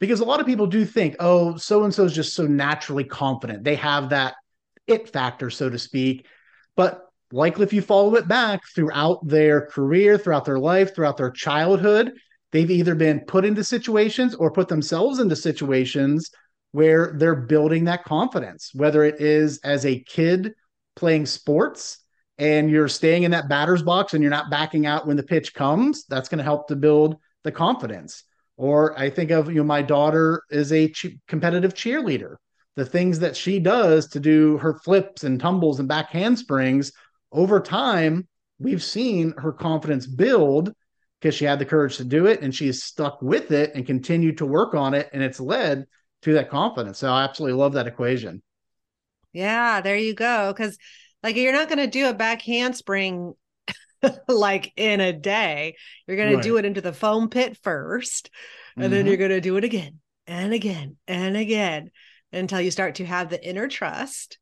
because 0.00 0.20
a 0.20 0.24
lot 0.24 0.40
of 0.40 0.46
people 0.46 0.66
do 0.66 0.84
think, 0.84 1.16
oh, 1.20 1.56
so 1.56 1.84
and 1.84 1.94
so 1.94 2.04
is 2.04 2.14
just 2.14 2.34
so 2.34 2.46
naturally 2.46 3.04
confident. 3.04 3.62
They 3.62 3.76
have 3.76 4.10
that 4.10 4.34
it 4.86 5.10
factor, 5.10 5.50
so 5.50 5.70
to 5.70 5.78
speak. 5.78 6.26
But 6.76 7.02
likely, 7.30 7.64
if 7.64 7.72
you 7.72 7.82
follow 7.82 8.14
it 8.16 8.26
back 8.26 8.62
throughout 8.74 9.26
their 9.26 9.66
career, 9.66 10.18
throughout 10.18 10.44
their 10.44 10.58
life, 10.58 10.94
throughout 10.94 11.18
their 11.18 11.30
childhood, 11.30 12.12
they've 12.50 12.70
either 12.70 12.94
been 12.94 13.20
put 13.20 13.44
into 13.44 13.62
situations 13.62 14.34
or 14.34 14.50
put 14.50 14.68
themselves 14.68 15.18
into 15.18 15.36
situations 15.36 16.30
where 16.72 17.14
they're 17.16 17.36
building 17.36 17.84
that 17.84 18.04
confidence, 18.04 18.70
whether 18.74 19.04
it 19.04 19.20
is 19.20 19.60
as 19.62 19.84
a 19.84 20.00
kid 20.00 20.54
playing 20.96 21.26
sports 21.26 21.98
and 22.42 22.68
you're 22.68 22.88
staying 22.88 23.22
in 23.22 23.30
that 23.30 23.48
batter's 23.48 23.84
box 23.84 24.14
and 24.14 24.22
you're 24.22 24.30
not 24.30 24.50
backing 24.50 24.84
out 24.84 25.06
when 25.06 25.16
the 25.16 25.22
pitch 25.22 25.54
comes, 25.54 26.04
that's 26.06 26.28
going 26.28 26.38
to 26.38 26.44
help 26.44 26.66
to 26.66 26.74
build 26.74 27.16
the 27.44 27.52
confidence. 27.52 28.24
Or 28.56 28.98
I 28.98 29.10
think 29.10 29.30
of 29.30 29.48
you 29.48 29.58
know 29.58 29.64
my 29.64 29.80
daughter 29.80 30.42
is 30.50 30.72
a 30.72 30.92
competitive 31.28 31.72
cheerleader. 31.72 32.34
The 32.74 32.84
things 32.84 33.20
that 33.20 33.36
she 33.36 33.60
does 33.60 34.08
to 34.08 34.18
do 34.18 34.58
her 34.58 34.74
flips 34.74 35.22
and 35.22 35.38
tumbles 35.38 35.78
and 35.78 35.88
back 35.88 36.10
handsprings 36.10 36.90
over 37.30 37.60
time, 37.60 38.26
we've 38.58 38.82
seen 38.82 39.34
her 39.38 39.52
confidence 39.52 40.08
build 40.08 40.72
because 41.20 41.36
she 41.36 41.44
had 41.44 41.60
the 41.60 41.64
courage 41.64 41.98
to 41.98 42.04
do 42.04 42.26
it 42.26 42.42
and 42.42 42.52
she's 42.52 42.82
stuck 42.82 43.22
with 43.22 43.52
it 43.52 43.70
and 43.76 43.86
continued 43.86 44.38
to 44.38 44.46
work 44.46 44.74
on 44.74 44.94
it 44.94 45.08
and 45.12 45.22
it's 45.22 45.38
led 45.38 45.86
to 46.22 46.32
that 46.32 46.50
confidence. 46.50 46.98
So 46.98 47.12
I 47.12 47.22
absolutely 47.22 47.56
love 47.56 47.74
that 47.74 47.86
equation. 47.86 48.42
Yeah, 49.32 49.80
there 49.80 49.96
you 49.96 50.12
go. 50.12 50.52
Because 50.52 50.76
like 51.22 51.36
you're 51.36 51.52
not 51.52 51.68
going 51.68 51.78
to 51.78 51.86
do 51.86 52.08
a 52.08 52.14
back 52.14 52.42
handspring 52.42 53.34
like 54.28 54.72
in 54.76 55.00
a 55.00 55.12
day. 55.12 55.76
You're 56.06 56.16
going 56.16 56.34
right. 56.34 56.42
to 56.42 56.48
do 56.48 56.56
it 56.56 56.64
into 56.64 56.80
the 56.80 56.92
foam 56.92 57.28
pit 57.28 57.58
first, 57.62 58.30
and 58.76 58.84
mm-hmm. 58.84 58.92
then 58.92 59.06
you're 59.06 59.16
going 59.16 59.30
to 59.30 59.40
do 59.40 59.56
it 59.56 59.64
again 59.64 60.00
and 60.26 60.52
again 60.52 60.96
and 61.06 61.36
again 61.36 61.90
until 62.32 62.60
you 62.60 62.70
start 62.70 62.96
to 62.96 63.06
have 63.06 63.28
the 63.28 63.44
inner 63.46 63.68
trust. 63.68 64.38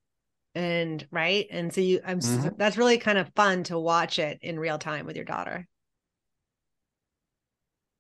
And 0.55 1.07
right. 1.11 1.47
And 1.51 1.73
so 1.73 1.81
you, 1.81 2.01
I'm, 2.05 2.19
mm-hmm. 2.19 2.49
that's 2.57 2.77
really 2.77 2.99
kind 2.99 3.19
of 3.19 3.31
fun 3.37 3.65
to 3.65 3.79
watch 3.79 4.19
it 4.19 4.39
in 4.43 4.59
real 4.59 4.79
time 4.79 5.07
with 5.07 5.17
your 5.17 5.25
daughter. 5.25 5.67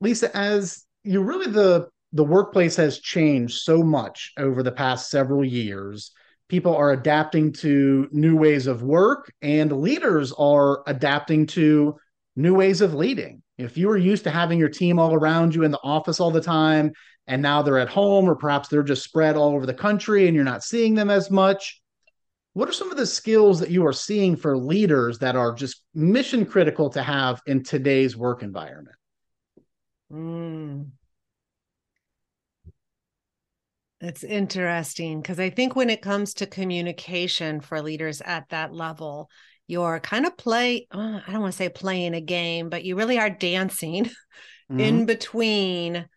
Lisa, 0.01 0.35
as 0.37 0.85
you 1.05 1.23
really 1.23 1.51
the 1.51 1.89
the 2.13 2.25
workplace 2.25 2.75
has 2.77 2.99
changed 2.99 3.61
so 3.61 3.83
much 3.83 4.33
over 4.37 4.63
the 4.63 4.73
past 4.73 5.11
several 5.11 5.45
years 5.45 6.11
people 6.50 6.76
are 6.76 6.90
adapting 6.90 7.52
to 7.52 8.09
new 8.11 8.37
ways 8.37 8.66
of 8.66 8.83
work 8.83 9.33
and 9.40 9.73
leaders 9.73 10.33
are 10.33 10.83
adapting 10.87 11.47
to 11.47 11.97
new 12.37 12.54
ways 12.54 12.80
of 12.80 12.92
leading. 12.92 13.42
If 13.57 13.78
you 13.78 13.88
were 13.88 13.97
used 13.97 14.25
to 14.25 14.30
having 14.30 14.59
your 14.59 14.69
team 14.69 14.99
all 14.99 15.14
around 15.14 15.54
you 15.54 15.62
in 15.62 15.71
the 15.71 15.80
office 15.83 16.19
all 16.19 16.30
the 16.30 16.40
time, 16.40 16.92
and 17.26 17.40
now 17.40 17.62
they're 17.62 17.78
at 17.78 17.88
home, 17.88 18.28
or 18.28 18.35
perhaps 18.35 18.69
they're 18.69 18.83
just 18.83 19.04
spread 19.04 19.37
all 19.37 19.54
over 19.54 19.64
the 19.64 19.73
country 19.73 20.26
and 20.26 20.35
you're 20.35 20.45
not 20.45 20.64
seeing 20.64 20.95
them 20.95 21.11
as 21.11 21.30
much, 21.30 21.80
what 22.54 22.69
are 22.69 22.73
some 22.73 22.90
of 22.90 22.97
the 22.97 23.07
skills 23.07 23.61
that 23.61 23.71
you 23.71 23.87
are 23.87 23.92
seeing 23.92 24.35
for 24.35 24.59
leaders 24.59 25.19
that 25.21 25.37
are 25.37 25.54
just 25.54 25.85
mission 25.95 26.45
critical 26.45 26.90
to 26.90 27.02
have 27.02 27.40
in 27.47 27.62
today's 27.62 28.16
work 28.16 28.42
environment? 28.42 28.97
Mm. 30.12 30.88
It's 34.01 34.25
interesting 34.25 35.21
because 35.21 35.39
I 35.39 35.51
think 35.51 35.77
when 35.77 35.91
it 35.91 36.01
comes 36.01 36.35
to 36.35 36.47
communication 36.47 37.61
for 37.61 37.83
leaders 37.83 38.23
at 38.23 38.49
that 38.49 38.73
level, 38.73 39.29
you're 39.67 40.01
kind 40.01 40.25
of 40.25 40.37
play, 40.39 40.87
uh, 40.91 41.21
I 41.27 41.33
don't 41.33 41.43
want 41.43 41.53
to 41.53 41.57
say 41.57 41.69
playing 41.69 42.15
a 42.15 42.21
game, 42.21 42.71
but 42.71 42.83
you 42.83 42.97
really 42.97 43.19
are 43.19 43.31
dancing 43.31 44.05
mm-hmm. 44.73 44.81
in 44.81 45.07
between 45.07 46.09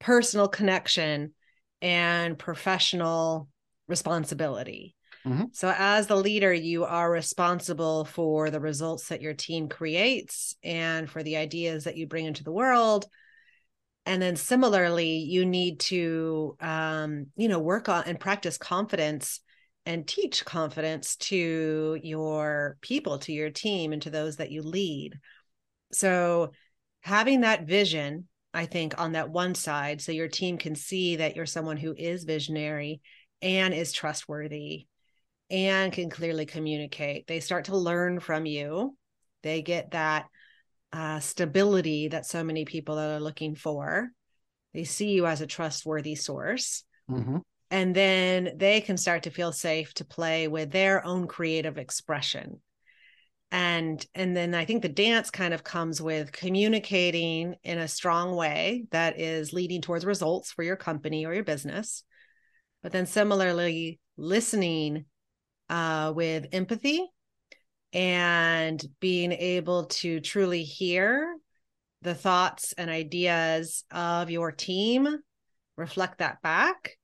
personal 0.00 0.48
connection 0.48 1.34
and 1.82 2.38
professional 2.38 3.48
responsibility. 3.86 4.96
Mm-hmm. 5.26 5.44
So, 5.52 5.72
as 5.76 6.08
the 6.08 6.16
leader, 6.16 6.52
you 6.52 6.84
are 6.84 7.08
responsible 7.08 8.06
for 8.06 8.50
the 8.50 8.58
results 8.58 9.08
that 9.08 9.22
your 9.22 9.34
team 9.34 9.68
creates 9.68 10.56
and 10.64 11.08
for 11.08 11.22
the 11.22 11.36
ideas 11.36 11.84
that 11.84 11.96
you 11.96 12.08
bring 12.08 12.24
into 12.24 12.42
the 12.42 12.50
world 12.50 13.06
and 14.06 14.20
then 14.20 14.36
similarly 14.36 15.18
you 15.18 15.44
need 15.44 15.80
to 15.80 16.56
um, 16.60 17.26
you 17.36 17.48
know 17.48 17.58
work 17.58 17.88
on 17.88 18.04
and 18.06 18.18
practice 18.20 18.58
confidence 18.58 19.40
and 19.84 20.06
teach 20.06 20.44
confidence 20.44 21.16
to 21.16 21.98
your 22.02 22.76
people 22.80 23.18
to 23.18 23.32
your 23.32 23.50
team 23.50 23.92
and 23.92 24.02
to 24.02 24.10
those 24.10 24.36
that 24.36 24.52
you 24.52 24.62
lead. 24.62 25.18
So 25.92 26.52
having 27.00 27.40
that 27.40 27.66
vision 27.66 28.28
i 28.54 28.64
think 28.64 29.00
on 29.00 29.12
that 29.12 29.30
one 29.30 29.56
side 29.56 30.00
so 30.00 30.12
your 30.12 30.28
team 30.28 30.56
can 30.56 30.76
see 30.76 31.16
that 31.16 31.34
you're 31.34 31.46
someone 31.46 31.76
who 31.76 31.92
is 31.96 32.22
visionary 32.22 33.00
and 33.40 33.74
is 33.74 33.92
trustworthy 33.92 34.86
and 35.52 35.92
can 35.92 36.08
clearly 36.08 36.46
communicate. 36.46 37.26
They 37.26 37.40
start 37.40 37.66
to 37.66 37.76
learn 37.76 38.20
from 38.20 38.46
you. 38.46 38.96
They 39.42 39.60
get 39.60 39.90
that 39.90 40.26
uh, 40.92 41.20
stability 41.20 42.08
that 42.08 42.26
so 42.26 42.44
many 42.44 42.64
people 42.64 42.98
are 42.98 43.20
looking 43.20 43.54
for. 43.54 44.10
They 44.74 44.84
see 44.84 45.10
you 45.10 45.26
as 45.26 45.40
a 45.40 45.46
trustworthy 45.46 46.14
source. 46.14 46.84
Mm-hmm. 47.10 47.38
And 47.70 47.94
then 47.94 48.50
they 48.56 48.82
can 48.82 48.98
start 48.98 49.22
to 49.22 49.30
feel 49.30 49.52
safe 49.52 49.94
to 49.94 50.04
play 50.04 50.48
with 50.48 50.70
their 50.70 51.04
own 51.06 51.26
creative 51.26 51.78
expression. 51.78 52.60
And 53.50 54.04
and 54.14 54.34
then 54.34 54.54
I 54.54 54.64
think 54.64 54.82
the 54.82 54.88
dance 54.88 55.30
kind 55.30 55.52
of 55.52 55.62
comes 55.62 56.00
with 56.00 56.32
communicating 56.32 57.54
in 57.62 57.78
a 57.78 57.88
strong 57.88 58.34
way 58.34 58.84
that 58.90 59.20
is 59.20 59.52
leading 59.52 59.82
towards 59.82 60.06
results 60.06 60.52
for 60.52 60.62
your 60.62 60.76
company 60.76 61.26
or 61.26 61.34
your 61.34 61.44
business. 61.44 62.02
But 62.82 62.92
then 62.92 63.06
similarly, 63.06 64.00
listening 64.16 65.04
uh, 65.68 66.12
with 66.14 66.46
empathy 66.52 67.06
and 67.92 68.82
being 69.00 69.32
able 69.32 69.86
to 69.86 70.20
truly 70.20 70.64
hear 70.64 71.36
the 72.02 72.14
thoughts 72.14 72.72
and 72.76 72.90
ideas 72.90 73.84
of 73.90 74.30
your 74.30 74.50
team, 74.50 75.18
reflect 75.76 76.18
that 76.18 76.42
back, 76.42 76.96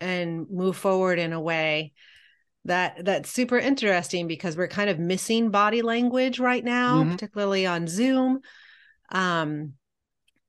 and 0.00 0.46
move 0.50 0.76
forward 0.76 1.18
in 1.18 1.32
a 1.32 1.40
way 1.40 1.92
that 2.66 3.04
that's 3.04 3.30
super 3.30 3.58
interesting 3.58 4.26
because 4.26 4.56
we're 4.56 4.68
kind 4.68 4.90
of 4.90 4.98
missing 4.98 5.50
body 5.50 5.82
language 5.82 6.38
right 6.38 6.64
now, 6.64 7.00
mm-hmm. 7.00 7.12
particularly 7.12 7.66
on 7.66 7.88
Zoom. 7.88 8.40
Um, 9.10 9.74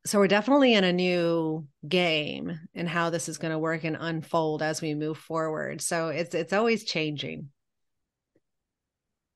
so 0.06 0.20
we're 0.20 0.28
definitely 0.28 0.74
in 0.74 0.84
a 0.84 0.92
new 0.92 1.68
game 1.88 2.60
and 2.74 2.90
how 2.90 3.10
this 3.10 3.30
is 3.30 3.38
going 3.38 3.52
to 3.52 3.60
work 3.60 3.84
and 3.84 3.98
unfold 4.00 4.62
as 4.62 4.82
we 4.82 4.94
move 4.94 5.18
forward. 5.18 5.82
So 5.82 6.10
it's 6.10 6.36
it's 6.36 6.54
always 6.54 6.84
changing 6.84 7.50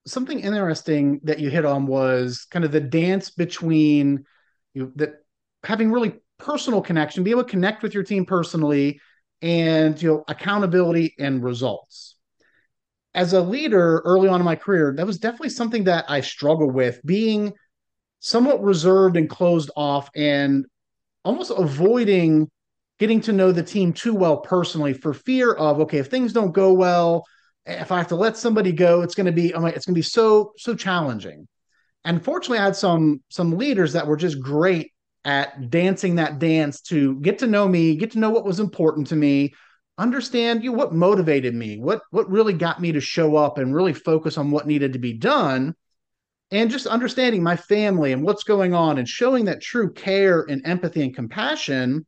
something 0.05 0.39
interesting 0.39 1.19
that 1.23 1.39
you 1.39 1.49
hit 1.49 1.65
on 1.65 1.87
was 1.87 2.45
kind 2.51 2.65
of 2.65 2.71
the 2.71 2.79
dance 2.79 3.29
between 3.29 4.25
you 4.73 4.83
know, 4.83 4.91
that 4.95 5.23
having 5.63 5.91
really 5.91 6.15
personal 6.37 6.81
connection, 6.81 7.23
be 7.23 7.31
able 7.31 7.43
to 7.43 7.49
connect 7.49 7.81
with 7.81 7.93
your 7.93 8.03
team 8.03 8.25
personally, 8.25 8.99
and 9.41 10.01
you 10.01 10.09
know 10.09 10.23
accountability 10.27 11.13
and 11.19 11.43
results. 11.43 12.15
As 13.13 13.33
a 13.33 13.41
leader 13.41 14.01
early 14.05 14.27
on 14.27 14.41
in 14.41 14.45
my 14.45 14.55
career, 14.55 14.93
that 14.97 15.05
was 15.05 15.17
definitely 15.17 15.49
something 15.49 15.85
that 15.85 16.05
I 16.09 16.21
struggled 16.21 16.73
with, 16.73 16.99
being 17.05 17.53
somewhat 18.19 18.61
reserved 18.61 19.17
and 19.17 19.29
closed 19.29 19.71
off, 19.75 20.09
and 20.15 20.65
almost 21.23 21.51
avoiding 21.55 22.49
getting 22.99 23.19
to 23.21 23.33
know 23.33 23.51
the 23.51 23.63
team 23.63 23.91
too 23.91 24.13
well 24.13 24.37
personally 24.37 24.93
for 24.93 25.13
fear 25.13 25.53
of 25.53 25.79
okay, 25.79 25.97
if 25.97 26.07
things 26.07 26.33
don't 26.33 26.53
go 26.53 26.73
well, 26.73 27.25
if 27.65 27.91
I 27.91 27.97
have 27.97 28.07
to 28.07 28.15
let 28.15 28.37
somebody 28.37 28.71
go, 28.71 29.01
it's 29.01 29.15
going 29.15 29.25
to 29.25 29.31
be 29.31 29.53
oh 29.53 29.65
it's 29.65 29.85
going 29.85 29.93
to 29.95 29.99
be 29.99 30.01
so 30.01 30.53
so 30.57 30.75
challenging. 30.75 31.47
And 32.03 32.23
fortunately, 32.23 32.59
I 32.59 32.65
had 32.65 32.75
some 32.75 33.21
some 33.29 33.57
leaders 33.57 33.93
that 33.93 34.07
were 34.07 34.17
just 34.17 34.39
great 34.39 34.91
at 35.23 35.71
dancing 35.71 36.15
that 36.15 36.37
dance 36.37 36.81
to 36.81 37.19
get 37.21 37.39
to 37.39 37.47
know 37.47 37.67
me, 37.67 37.95
get 37.95 38.11
to 38.11 38.19
know 38.19 38.29
what 38.29 38.45
was 38.45 38.59
important 38.59 39.07
to 39.07 39.15
me, 39.15 39.53
understand 39.97 40.63
you 40.63 40.71
know, 40.71 40.77
what 40.77 40.93
motivated 40.93 41.55
me, 41.55 41.79
what 41.79 42.01
what 42.11 42.29
really 42.29 42.53
got 42.53 42.79
me 42.79 42.91
to 42.91 43.01
show 43.01 43.35
up 43.35 43.57
and 43.57 43.75
really 43.75 43.93
focus 43.93 44.37
on 44.37 44.51
what 44.51 44.67
needed 44.67 44.93
to 44.93 44.99
be 44.99 45.13
done, 45.13 45.73
and 46.51 46.69
just 46.69 46.85
understanding 46.85 47.41
my 47.41 47.55
family 47.55 48.11
and 48.11 48.23
what's 48.23 48.43
going 48.43 48.75
on 48.75 48.99
and 48.99 49.07
showing 49.09 49.45
that 49.45 49.61
true 49.61 49.91
care 49.91 50.41
and 50.41 50.65
empathy 50.65 51.01
and 51.01 51.15
compassion, 51.15 52.05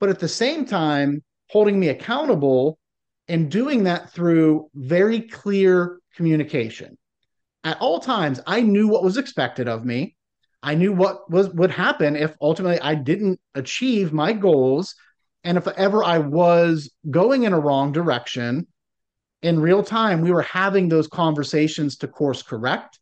but 0.00 0.08
at 0.08 0.18
the 0.18 0.28
same 0.28 0.64
time 0.64 1.22
holding 1.50 1.78
me 1.78 1.88
accountable 1.88 2.78
and 3.28 3.50
doing 3.50 3.84
that 3.84 4.10
through 4.10 4.68
very 4.74 5.22
clear 5.22 5.98
communication. 6.14 6.96
At 7.62 7.80
all 7.80 8.00
times, 8.00 8.40
I 8.46 8.60
knew 8.60 8.88
what 8.88 9.02
was 9.02 9.16
expected 9.16 9.68
of 9.68 9.84
me. 9.84 10.16
I 10.62 10.74
knew 10.74 10.92
what 10.92 11.30
was 11.30 11.50
would 11.50 11.70
happen 11.70 12.16
if 12.16 12.34
ultimately 12.40 12.80
I 12.80 12.94
didn't 12.94 13.38
achieve 13.54 14.12
my 14.12 14.32
goals 14.32 14.94
and 15.44 15.58
if 15.58 15.68
ever 15.68 16.02
I 16.02 16.18
was 16.18 16.90
going 17.10 17.42
in 17.42 17.52
a 17.52 17.60
wrong 17.60 17.92
direction 17.92 18.66
in 19.42 19.60
real 19.60 19.82
time 19.82 20.22
we 20.22 20.32
were 20.32 20.42
having 20.42 20.88
those 20.88 21.06
conversations 21.06 21.98
to 21.98 22.08
course 22.08 22.42
correct 22.42 22.98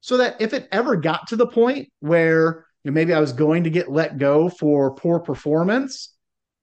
so 0.00 0.16
that 0.16 0.40
if 0.40 0.52
it 0.52 0.68
ever 0.72 0.96
got 0.96 1.28
to 1.28 1.36
the 1.36 1.46
point 1.46 1.88
where 2.00 2.66
you 2.82 2.90
know, 2.90 2.94
maybe 2.94 3.14
I 3.14 3.20
was 3.20 3.32
going 3.32 3.64
to 3.64 3.70
get 3.70 3.88
let 3.88 4.18
go 4.18 4.48
for 4.48 4.96
poor 4.96 5.20
performance 5.20 6.12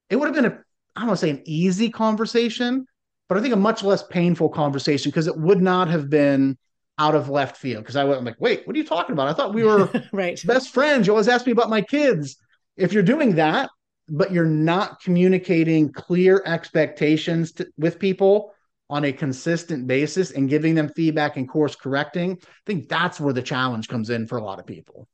it 0.10 0.18
would 0.18 0.26
have 0.26 0.36
been 0.36 0.52
a 0.52 0.60
I 0.96 1.00
don't 1.00 1.08
want 1.08 1.20
to 1.22 1.26
say 1.26 1.30
an 1.30 1.44
easy 1.46 1.90
conversation 1.90 2.86
but 3.34 3.40
I 3.40 3.42
think 3.42 3.56
a 3.56 3.58
much 3.58 3.82
less 3.82 4.04
painful 4.04 4.50
conversation 4.50 5.10
because 5.10 5.26
it 5.26 5.36
would 5.36 5.60
not 5.60 5.88
have 5.88 6.08
been 6.08 6.56
out 7.00 7.16
of 7.16 7.30
left 7.30 7.58
field 7.58 7.84
because 7.84 7.96
I 7.96 8.04
went 8.04 8.20
I'm 8.20 8.26
like, 8.26 8.40
wait, 8.40 8.68
what 8.68 8.76
are 8.76 8.78
you 8.78 8.86
talking 8.86 9.14
about? 9.14 9.28
I 9.28 9.34
thought 9.34 9.56
we 9.56 9.64
were 9.64 9.90
right. 10.14 10.40
best 10.46 10.72
friends. 10.72 11.08
You 11.08 11.14
always 11.14 11.28
ask 11.28 11.48
me 11.48 11.52
about 11.52 11.72
my 11.72 11.82
kids. 11.82 12.38
If 12.78 12.94
you're 12.94 13.02
doing 13.02 13.34
that, 13.38 13.72
but 14.08 14.32
you're 14.32 14.46
not 14.46 15.02
communicating 15.02 15.92
clear 15.92 16.44
expectations 16.46 17.54
to, 17.54 17.68
with 17.76 17.98
people 17.98 18.54
on 18.88 19.04
a 19.06 19.12
consistent 19.12 19.88
basis 19.88 20.30
and 20.30 20.48
giving 20.48 20.76
them 20.76 20.90
feedback 20.90 21.36
and 21.36 21.50
course 21.50 21.76
correcting, 21.76 22.38
I 22.40 22.46
think 22.68 22.88
that's 22.88 23.20
where 23.20 23.34
the 23.34 23.42
challenge 23.42 23.88
comes 23.88 24.12
in 24.12 24.28
for 24.28 24.38
a 24.38 24.44
lot 24.44 24.60
of 24.60 24.68
people. 24.68 25.08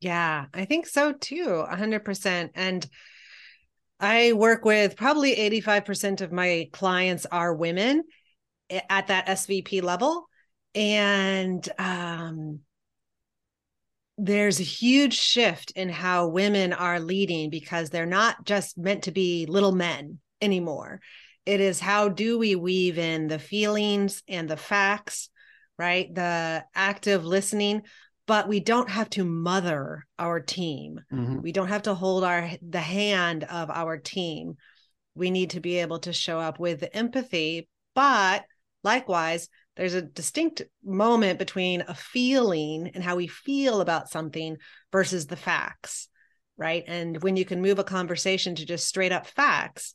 Yeah, 0.00 0.44
I 0.52 0.66
think 0.66 0.86
so 0.86 1.12
too, 1.12 1.64
100%. 1.66 2.50
And 2.54 2.86
I 4.04 4.32
work 4.32 4.64
with 4.64 4.96
probably 4.96 5.34
85% 5.36 6.20
of 6.20 6.32
my 6.32 6.68
clients 6.72 7.26
are 7.26 7.54
women 7.54 8.04
at 8.70 9.08
that 9.08 9.26
SVP 9.26 9.82
level. 9.82 10.28
And 10.74 11.66
um, 11.78 12.60
there's 14.18 14.60
a 14.60 14.64
huge 14.64 15.14
shift 15.14 15.70
in 15.72 15.88
how 15.88 16.28
women 16.28 16.72
are 16.72 17.00
leading 17.00 17.50
because 17.50 17.90
they're 17.90 18.06
not 18.06 18.44
just 18.44 18.76
meant 18.76 19.04
to 19.04 19.12
be 19.12 19.46
little 19.46 19.72
men 19.72 20.18
anymore. 20.40 21.00
It 21.46 21.60
is 21.60 21.80
how 21.80 22.08
do 22.08 22.38
we 22.38 22.56
weave 22.56 22.98
in 22.98 23.28
the 23.28 23.38
feelings 23.38 24.22
and 24.28 24.48
the 24.48 24.56
facts 24.56 25.30
right? 25.78 26.14
The 26.14 26.64
active 26.74 27.24
listening 27.24 27.82
but 28.26 28.48
we 28.48 28.60
don't 28.60 28.88
have 28.88 29.10
to 29.10 29.24
mother 29.24 30.04
our 30.18 30.40
team. 30.40 31.00
Mm-hmm. 31.12 31.40
we 31.42 31.52
don't 31.52 31.68
have 31.68 31.82
to 31.82 31.94
hold 31.94 32.24
our 32.24 32.50
the 32.66 32.80
hand 32.80 33.44
of 33.44 33.70
our 33.70 33.98
team. 33.98 34.54
We 35.14 35.30
need 35.30 35.50
to 35.50 35.60
be 35.60 35.78
able 35.78 36.00
to 36.00 36.12
show 36.12 36.40
up 36.40 36.58
with 36.58 36.88
empathy 36.92 37.68
but 37.94 38.44
likewise 38.82 39.48
there's 39.76 39.94
a 39.94 40.02
distinct 40.02 40.62
moment 40.84 41.38
between 41.38 41.82
a 41.82 41.94
feeling 41.94 42.90
and 42.94 43.02
how 43.02 43.16
we 43.16 43.26
feel 43.26 43.80
about 43.80 44.10
something 44.10 44.56
versus 44.92 45.26
the 45.26 45.36
facts 45.36 46.08
right? 46.56 46.84
And 46.86 47.20
when 47.20 47.36
you 47.36 47.44
can 47.44 47.60
move 47.60 47.80
a 47.80 47.84
conversation 47.84 48.54
to 48.54 48.64
just 48.64 48.86
straight 48.86 49.12
up 49.12 49.26
facts 49.26 49.94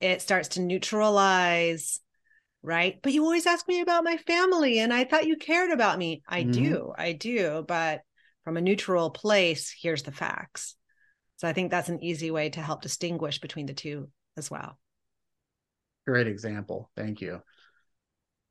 it 0.00 0.20
starts 0.20 0.48
to 0.48 0.60
neutralize 0.60 2.00
right 2.64 2.98
but 3.02 3.12
you 3.12 3.22
always 3.22 3.46
ask 3.46 3.68
me 3.68 3.80
about 3.80 4.04
my 4.04 4.16
family 4.16 4.78
and 4.78 4.92
i 4.92 5.04
thought 5.04 5.26
you 5.26 5.36
cared 5.36 5.70
about 5.70 5.98
me 5.98 6.22
i 6.26 6.42
mm-hmm. 6.42 6.50
do 6.52 6.92
i 6.96 7.12
do 7.12 7.64
but 7.66 8.00
from 8.42 8.56
a 8.56 8.60
neutral 8.60 9.10
place 9.10 9.74
here's 9.80 10.02
the 10.02 10.12
facts 10.12 10.74
so 11.36 11.46
i 11.46 11.52
think 11.52 11.70
that's 11.70 11.88
an 11.88 12.02
easy 12.02 12.30
way 12.30 12.48
to 12.48 12.60
help 12.60 12.82
distinguish 12.82 13.38
between 13.38 13.66
the 13.66 13.74
two 13.74 14.08
as 14.36 14.50
well 14.50 14.78
great 16.06 16.26
example 16.26 16.90
thank 16.96 17.20
you 17.20 17.40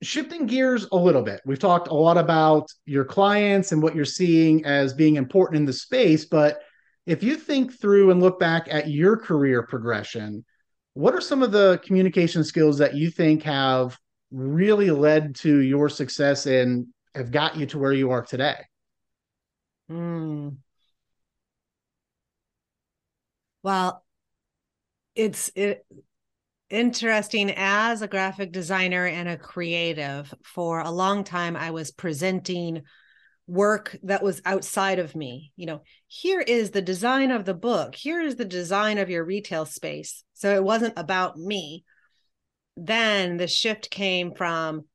shifting 0.04 0.46
gears 0.46 0.86
a 0.92 0.98
little 0.98 1.22
bit, 1.22 1.42
we've 1.46 1.60
talked 1.60 1.88
a 1.88 1.94
lot 1.94 2.18
about 2.18 2.70
your 2.86 3.06
clients 3.06 3.72
and 3.72 3.82
what 3.82 3.96
you're 3.96 4.06
seeing 4.06 4.66
as 4.66 4.94
being 4.94 5.16
important 5.16 5.58
in 5.58 5.66
the 5.66 5.74
space. 5.74 6.26
But 6.26 6.62
if 7.06 7.24
you 7.24 7.36
think 7.36 7.80
through 7.80 8.12
and 8.12 8.22
look 8.22 8.40
back 8.40 8.68
at 8.70 8.90
your 8.90 9.18
career 9.18 9.64
progression, 9.64 10.46
what 10.94 11.16
are 11.16 11.22
some 11.22 11.42
of 11.42 11.52
the 11.52 11.82
communication 11.84 12.44
skills 12.44 12.78
that 12.78 12.96
you 12.96 13.10
think 13.10 13.44
have 13.44 13.98
really 14.34 14.90
led 14.90 15.36
to 15.36 15.60
your 15.60 15.88
success 15.88 16.46
and 16.48 16.88
have 17.16 17.32
got 17.32 17.56
you 17.56 17.66
to 17.68 17.78
where 17.78 17.94
you 17.94 18.12
are 18.12 18.24
today? 18.24 18.58
Mm. 19.90 20.58
Well, 23.62 24.04
it's 25.16 25.52
it 25.56 25.86
interesting 26.70 27.54
as 27.56 28.02
a 28.02 28.08
graphic 28.08 28.52
designer 28.52 29.06
and 29.06 29.30
a 29.30 29.38
creative 29.38 30.34
for 30.44 30.80
a 30.80 30.90
long 30.90 31.24
time 31.24 31.56
i 31.56 31.70
was 31.70 31.92
presenting 31.92 32.82
work 33.46 33.96
that 34.02 34.24
was 34.24 34.42
outside 34.46 34.98
of 34.98 35.16
me 35.16 35.52
you 35.56 35.68
know 35.68 35.84
here 36.08 36.40
is 36.40 36.72
the 36.72 36.82
design 36.82 37.30
of 37.30 37.46
the 37.46 37.54
book 37.54 37.94
here 37.94 38.22
is 38.22 38.38
the 38.38 38.46
design 38.46 38.98
of 38.98 39.10
your 39.10 39.24
retail 39.24 39.68
space 39.68 40.24
so 40.34 40.56
it 40.56 40.64
wasn't 40.64 40.98
about 40.98 41.38
me 41.38 41.84
then 42.76 43.38
the 43.38 43.48
shift 43.48 43.90
came 43.90 44.34
from 44.34 44.86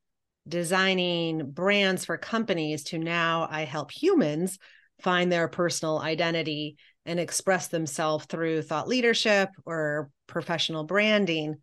designing 0.46 1.50
brands 1.50 2.04
for 2.04 2.16
companies 2.16 2.84
to 2.84 2.98
now 2.98 3.46
i 3.50 3.64
help 3.64 3.90
humans 3.90 4.58
find 5.02 5.30
their 5.30 5.48
personal 5.48 5.98
identity 5.98 6.76
and 7.08 7.18
express 7.18 7.68
themselves 7.68 8.26
through 8.26 8.62
thought 8.62 8.86
leadership 8.86 9.48
or 9.64 10.10
professional 10.26 10.84
branding. 10.84 11.56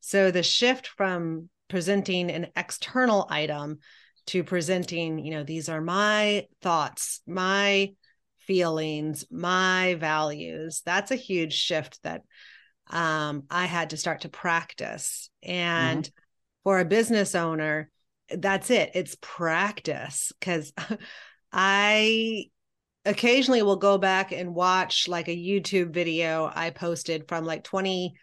So 0.00 0.30
the 0.30 0.42
shift 0.42 0.86
from 0.86 1.48
presenting 1.68 2.30
an 2.30 2.48
external 2.54 3.26
item 3.30 3.78
to 4.26 4.44
presenting, 4.44 5.18
you 5.18 5.32
know, 5.32 5.44
these 5.44 5.68
are 5.68 5.80
my 5.80 6.46
thoughts, 6.60 7.22
my 7.26 7.94
feelings, 8.40 9.24
my 9.30 9.96
values. 9.98 10.82
That's 10.84 11.10
a 11.10 11.16
huge 11.16 11.54
shift 11.54 12.02
that 12.02 12.22
um, 12.90 13.44
I 13.50 13.66
had 13.66 13.90
to 13.90 13.96
start 13.96 14.22
to 14.22 14.28
practice. 14.28 15.30
And 15.42 16.04
mm-hmm. 16.04 16.12
for 16.64 16.78
a 16.78 16.84
business 16.84 17.34
owner, 17.34 17.90
that's 18.30 18.70
it. 18.70 18.92
It's 18.94 19.16
practice 19.20 20.32
because 20.38 20.72
I 21.52 22.46
occasionally 23.04 23.62
will 23.62 23.76
go 23.76 23.98
back 23.98 24.32
and 24.32 24.54
watch 24.54 25.08
like 25.08 25.28
a 25.28 25.36
YouTube 25.36 25.92
video 25.92 26.50
I 26.52 26.70
posted 26.70 27.28
from 27.28 27.44
like 27.44 27.64
20, 27.64 28.14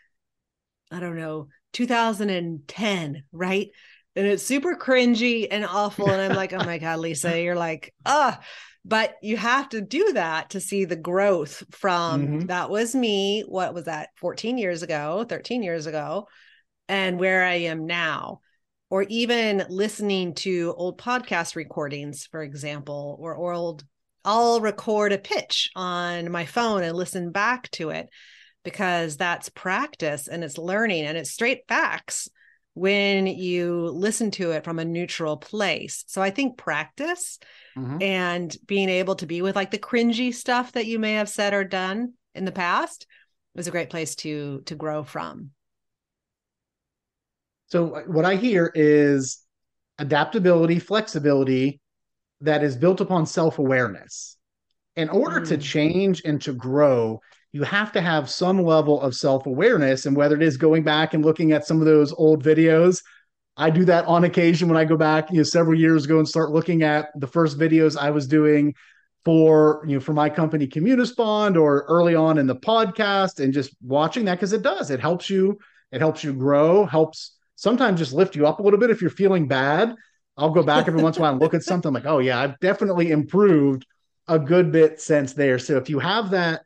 I 0.91 0.99
don't 0.99 1.17
know, 1.17 1.47
2010, 1.73 3.23
right? 3.31 3.69
And 4.15 4.25
it's 4.25 4.43
super 4.43 4.75
cringy 4.75 5.47
and 5.49 5.65
awful. 5.65 6.09
And 6.09 6.21
I'm 6.21 6.35
like, 6.35 6.53
oh 6.53 6.63
my 6.63 6.77
God, 6.77 6.99
Lisa, 6.99 7.41
you're 7.41 7.55
like, 7.55 7.93
ah, 8.05 8.39
but 8.85 9.15
you 9.21 9.37
have 9.37 9.69
to 9.69 9.81
do 9.81 10.13
that 10.13 10.51
to 10.51 10.59
see 10.59 10.85
the 10.85 10.95
growth 10.95 11.63
from 11.71 12.21
mm-hmm. 12.21 12.45
that 12.47 12.69
was 12.69 12.95
me. 12.95 13.43
What 13.47 13.73
was 13.73 13.85
that? 13.85 14.09
14 14.17 14.57
years 14.57 14.83
ago, 14.83 15.25
13 15.27 15.63
years 15.63 15.85
ago, 15.85 16.27
and 16.87 17.19
where 17.19 17.43
I 17.43 17.55
am 17.55 17.85
now. 17.85 18.41
Or 18.91 19.03
even 19.03 19.63
listening 19.69 20.33
to 20.35 20.73
old 20.75 20.97
podcast 20.97 21.55
recordings, 21.55 22.25
for 22.25 22.41
example, 22.41 23.17
or 23.19 23.53
old 23.53 23.83
I'll 24.25 24.59
record 24.59 25.13
a 25.13 25.17
pitch 25.17 25.69
on 25.75 26.31
my 26.31 26.45
phone 26.45 26.83
and 26.83 26.95
listen 26.95 27.31
back 27.31 27.69
to 27.71 27.89
it 27.89 28.09
because 28.63 29.17
that's 29.17 29.49
practice 29.49 30.27
and 30.27 30.43
it's 30.43 30.57
learning 30.57 31.05
and 31.05 31.17
it's 31.17 31.31
straight 31.31 31.61
facts 31.67 32.27
when 32.79 33.27
you 33.27 33.89
listen 33.89 34.31
to 34.31 34.51
it 34.51 34.63
from 34.63 34.79
a 34.79 34.85
neutral 34.85 35.35
place. 35.35 36.05
So 36.07 36.21
I 36.21 36.29
think 36.29 36.57
practice 36.57 37.37
mm-hmm. 37.77 38.01
and 38.01 38.55
being 38.65 38.87
able 38.87 39.15
to 39.15 39.25
be 39.25 39.41
with 39.41 39.57
like 39.57 39.71
the 39.71 39.77
cringy 39.77 40.33
stuff 40.33 40.71
that 40.71 40.85
you 40.85 40.97
may 40.97 41.13
have 41.15 41.27
said 41.27 41.53
or 41.53 41.65
done 41.65 42.13
in 42.33 42.45
the 42.45 42.53
past 42.53 43.05
is 43.55 43.67
a 43.67 43.71
great 43.71 43.89
place 43.89 44.15
to 44.15 44.61
to 44.65 44.75
grow 44.75 45.03
from. 45.03 45.51
So 47.67 48.01
what 48.07 48.23
I 48.23 48.35
hear 48.35 48.71
is 48.73 49.39
adaptability, 49.97 50.79
flexibility, 50.79 51.81
that 52.39 52.63
is 52.63 52.77
built 52.77 53.01
upon 53.01 53.25
self 53.25 53.59
awareness. 53.59 54.37
In 54.95 55.09
order 55.09 55.41
mm. 55.41 55.49
to 55.49 55.57
change 55.57 56.21
and 56.23 56.41
to 56.43 56.53
grow, 56.53 57.19
you 57.51 57.63
have 57.63 57.91
to 57.93 58.01
have 58.01 58.29
some 58.29 58.63
level 58.63 59.01
of 59.01 59.15
self 59.15 59.45
awareness. 59.45 60.05
And 60.05 60.15
whether 60.15 60.35
it 60.35 60.43
is 60.43 60.57
going 60.57 60.83
back 60.83 61.13
and 61.13 61.25
looking 61.25 61.51
at 61.51 61.65
some 61.65 61.79
of 61.79 61.85
those 61.85 62.13
old 62.13 62.43
videos, 62.43 63.01
I 63.57 63.69
do 63.69 63.85
that 63.85 64.05
on 64.05 64.23
occasion 64.23 64.69
when 64.69 64.77
I 64.77 64.85
go 64.85 64.97
back, 64.97 65.31
you 65.31 65.37
know, 65.37 65.43
several 65.43 65.77
years 65.77 66.05
ago 66.05 66.19
and 66.19 66.27
start 66.27 66.51
looking 66.51 66.83
at 66.83 67.09
the 67.19 67.27
first 67.27 67.57
videos 67.57 67.97
I 67.97 68.11
was 68.11 68.27
doing 68.27 68.73
for 69.25 69.83
you 69.85 69.95
know 69.95 69.99
for 69.99 70.13
my 70.13 70.29
company 70.29 70.65
Communispond 70.65 71.59
or 71.59 71.81
early 71.89 72.15
on 72.15 72.37
in 72.37 72.47
the 72.47 72.55
podcast 72.55 73.43
and 73.43 73.53
just 73.53 73.75
watching 73.81 74.23
that 74.25 74.35
because 74.35 74.53
it 74.53 74.61
does 74.61 74.91
it 74.91 75.01
helps 75.01 75.29
you 75.29 75.59
it 75.91 75.99
helps 75.99 76.23
you 76.23 76.31
grow 76.31 76.85
helps 76.85 77.35
sometimes 77.57 77.99
just 77.99 78.13
lift 78.13 78.33
you 78.37 78.47
up 78.47 78.59
a 78.59 78.63
little 78.63 78.79
bit 78.79 78.89
if 78.89 79.01
you're 79.01 79.09
feeling 79.09 79.45
bad 79.45 79.93
I'll 80.39 80.51
go 80.51 80.63
back 80.63 80.87
every 80.87 81.03
once 81.03 81.17
in 81.17 81.21
a 81.21 81.23
while 81.23 81.33
and 81.33 81.41
look 81.41 81.53
at 81.53 81.63
something 81.63 81.91
like, 81.91 82.05
oh 82.05 82.19
yeah, 82.19 82.39
I've 82.39 82.57
definitely 82.59 83.11
improved 83.11 83.85
a 84.27 84.39
good 84.39 84.71
bit 84.71 85.01
since 85.01 85.33
there. 85.33 85.59
So 85.59 85.75
if 85.75 85.89
you 85.89 85.99
have 85.99 86.31
that 86.31 86.61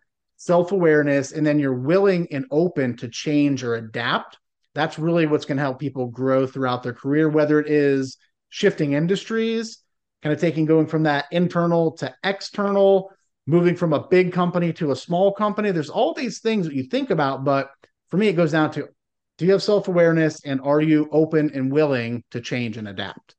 self-awareness 0.46 1.32
and 1.32 1.46
then 1.46 1.58
you're 1.58 1.74
willing 1.74 2.28
and 2.32 2.46
open 2.52 2.98
to 2.98 3.08
change 3.08 3.64
or 3.64 3.76
adapt, 3.76 4.38
that's 4.76 5.00
really 5.00 5.26
what's 5.26 5.46
going 5.46 5.58
to 5.58 5.64
help 5.64 5.80
people 5.80 6.08
grow 6.08 6.46
throughout 6.46 6.84
their 6.84 6.94
career, 6.94 7.30
whether 7.30 7.60
it 7.60 7.70
is 7.70 8.18
shifting 8.50 8.94
industries, 8.94 9.78
kind 10.22 10.34
of 10.34 10.42
taking 10.42 10.66
going 10.66 10.88
from 10.88 11.04
that 11.04 11.26
internal 11.32 11.92
to 11.94 12.14
external, 12.24 13.10
moving 13.48 13.76
from 13.76 13.94
a 13.94 14.08
big 14.08 14.34
company 14.34 14.74
to 14.74 14.92
a 14.92 14.96
small 14.96 15.32
company. 15.32 15.72
There's 15.72 15.90
all 15.90 16.14
these 16.14 16.40
things 16.40 16.66
that 16.66 16.76
you 16.76 16.84
think 16.84 17.10
about, 17.10 17.46
but 17.46 17.72
for 18.10 18.18
me, 18.18 18.28
it 18.28 18.34
goes 18.34 18.52
down 18.52 18.72
to 18.72 18.90
do 19.38 19.46
you 19.46 19.52
have 19.54 19.64
self 19.64 19.88
awareness 19.88 20.44
and 20.46 20.60
are 20.62 20.82
you 20.82 21.08
open 21.12 21.52
and 21.54 21.72
willing 21.72 22.24
to 22.32 22.42
change 22.42 22.78
and 22.78 22.88
adapt? 22.88 23.36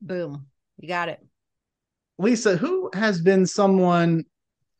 Boom. 0.00 0.46
You 0.78 0.88
got 0.88 1.08
it. 1.08 1.24
Lisa, 2.18 2.56
who 2.56 2.90
has 2.94 3.20
been 3.20 3.46
someone 3.46 4.24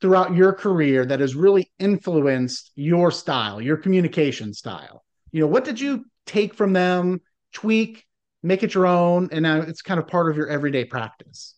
throughout 0.01 0.35
your 0.35 0.53
career 0.53 1.05
that 1.05 1.21
has 1.21 1.35
really 1.35 1.71
influenced 1.79 2.73
your 2.75 3.11
style, 3.11 3.61
your 3.61 3.77
communication 3.77 4.55
style? 4.55 5.05
You 5.33 5.41
know, 5.41 5.47
what 5.47 5.65
did 5.65 5.81
you 5.81 6.05
take 6.27 6.55
from 6.55 6.73
them, 6.73 7.21
tweak, 7.53 8.05
make 8.43 8.63
it 8.63 8.75
your 8.75 8.87
own, 8.87 9.29
and 9.33 9.43
now 9.43 9.61
it's 9.61 9.83
kind 9.83 9.99
of 9.99 10.07
part 10.07 10.31
of 10.31 10.37
your 10.37 10.49
everyday 10.49 10.85
practice? 10.85 11.55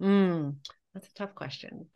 Mm, 0.00 0.56
that's 0.92 1.08
a 1.08 1.14
tough 1.14 1.34
question. 1.34 1.86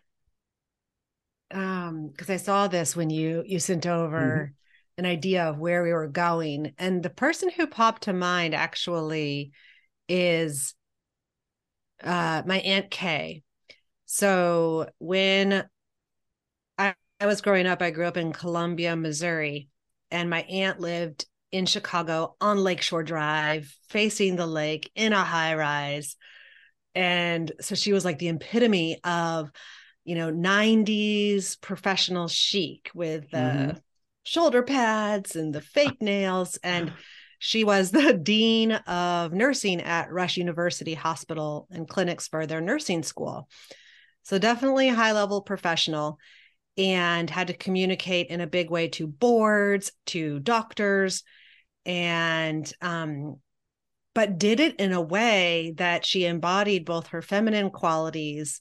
Um, 1.51 2.09
because 2.09 2.29
I 2.29 2.37
saw 2.37 2.68
this 2.68 2.94
when 2.94 3.09
you 3.09 3.42
you 3.46 3.59
sent 3.59 3.87
over 3.87 4.53
mm-hmm. 4.53 5.05
an 5.05 5.11
idea 5.11 5.44
of 5.44 5.59
where 5.59 5.83
we 5.83 5.92
were 5.92 6.09
going, 6.09 6.74
and 6.79 7.03
the 7.03 7.11
person 7.11 7.51
who 7.51 7.66
popped 7.66 8.03
to 8.03 8.12
mind 8.12 8.55
actually 8.55 9.53
is 10.09 10.74
uh 12.03 12.42
my 12.46 12.59
aunt 12.59 12.90
Kay. 12.90 13.42
So 14.05 14.88
when 14.98 15.64
I, 17.20 17.26
was 17.26 17.40
growing 17.40 17.66
up, 17.66 17.83
I 17.83 17.90
grew 17.90 18.07
up 18.07 18.16
in 18.16 18.33
Columbia, 18.33 18.96
Missouri, 18.96 19.68
and 20.11 20.31
my 20.31 20.42
aunt 20.42 20.81
lived 20.81 21.26
in 21.50 21.66
Chicago 21.66 22.37
on 22.40 22.59
Lakeshore 22.59 23.02
Drive, 23.02 23.74
facing 23.88 24.37
the 24.37 24.46
lake 24.46 24.90
in 24.94 25.12
a 25.12 25.24
high 25.24 25.54
rise. 25.54 26.16
And 26.94 27.50
so 27.61 27.74
she 27.74 27.92
was 27.92 28.04
like 28.04 28.18
the 28.18 28.28
epitome 28.28 28.98
of, 29.04 29.50
you 30.04 30.14
know, 30.14 30.31
90s 30.33 31.61
professional 31.61 32.28
chic 32.28 32.90
with 32.94 33.31
the 33.31 33.37
mm-hmm. 33.37 33.78
shoulder 34.24 34.62
pads 34.62 35.37
and 35.37 35.54
the 35.54 35.61
fake 35.61 36.02
nails. 36.02 36.59
And 36.62 36.92
she 37.38 37.64
was 37.64 37.90
the 37.90 38.14
dean 38.22 38.72
of 38.72 39.33
nursing 39.33 39.81
at 39.81 40.12
Rush 40.12 40.37
University 40.37 40.94
Hospital 40.94 41.68
and 41.70 41.88
clinics 41.88 42.28
for 42.28 42.46
their 42.46 42.61
nursing 42.61 43.02
school. 43.02 43.48
So 44.24 44.38
definitely 44.38 44.88
high 44.88 45.12
level 45.12 45.40
professional 45.42 46.18
and 46.79 47.29
had 47.29 47.49
to 47.49 47.55
communicate 47.55 48.29
in 48.29 48.41
a 48.41 48.47
big 48.47 48.71
way 48.71 48.88
to 48.88 49.07
boards, 49.07 49.91
to 50.07 50.38
doctors, 50.38 51.25
and 51.85 52.73
um, 52.81 53.37
but 54.14 54.38
did 54.38 54.61
it 54.61 54.77
in 54.77 54.93
a 54.93 55.01
way 55.01 55.75
that 55.77 56.07
she 56.07 56.25
embodied 56.25 56.85
both 56.85 57.09
her 57.09 57.21
feminine 57.23 57.71
qualities 57.71 58.61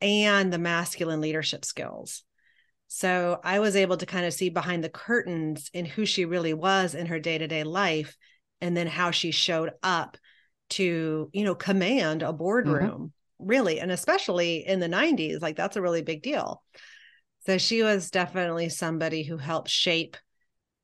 and 0.00 0.52
the 0.52 0.58
masculine 0.58 1.20
leadership 1.20 1.64
skills. 1.64 2.22
So 2.88 3.38
I 3.44 3.60
was 3.60 3.76
able 3.76 3.98
to 3.98 4.06
kind 4.06 4.26
of 4.26 4.32
see 4.32 4.48
behind 4.48 4.82
the 4.82 4.88
curtains 4.88 5.70
in 5.72 5.84
who 5.84 6.04
she 6.04 6.24
really 6.24 6.54
was 6.54 6.94
in 6.94 7.06
her 7.06 7.20
day-to-day 7.20 7.62
life 7.62 8.16
and 8.60 8.76
then 8.76 8.86
how 8.86 9.10
she 9.10 9.30
showed 9.30 9.72
up 9.82 10.16
to, 10.70 11.30
you 11.32 11.44
know, 11.44 11.54
command 11.54 12.22
a 12.22 12.26
mm-hmm. 12.26 12.36
boardroom. 12.36 12.90
Mm-hmm. 12.90 13.06
Really, 13.46 13.80
and 13.80 13.90
especially 13.90 14.66
in 14.66 14.80
the 14.80 14.88
90s, 14.88 15.40
like 15.40 15.56
that's 15.56 15.76
a 15.76 15.80
really 15.80 16.02
big 16.02 16.22
deal. 16.22 16.62
So 17.46 17.58
she 17.58 17.82
was 17.82 18.10
definitely 18.10 18.68
somebody 18.68 19.22
who 19.22 19.36
helped 19.36 19.70
shape 19.70 20.16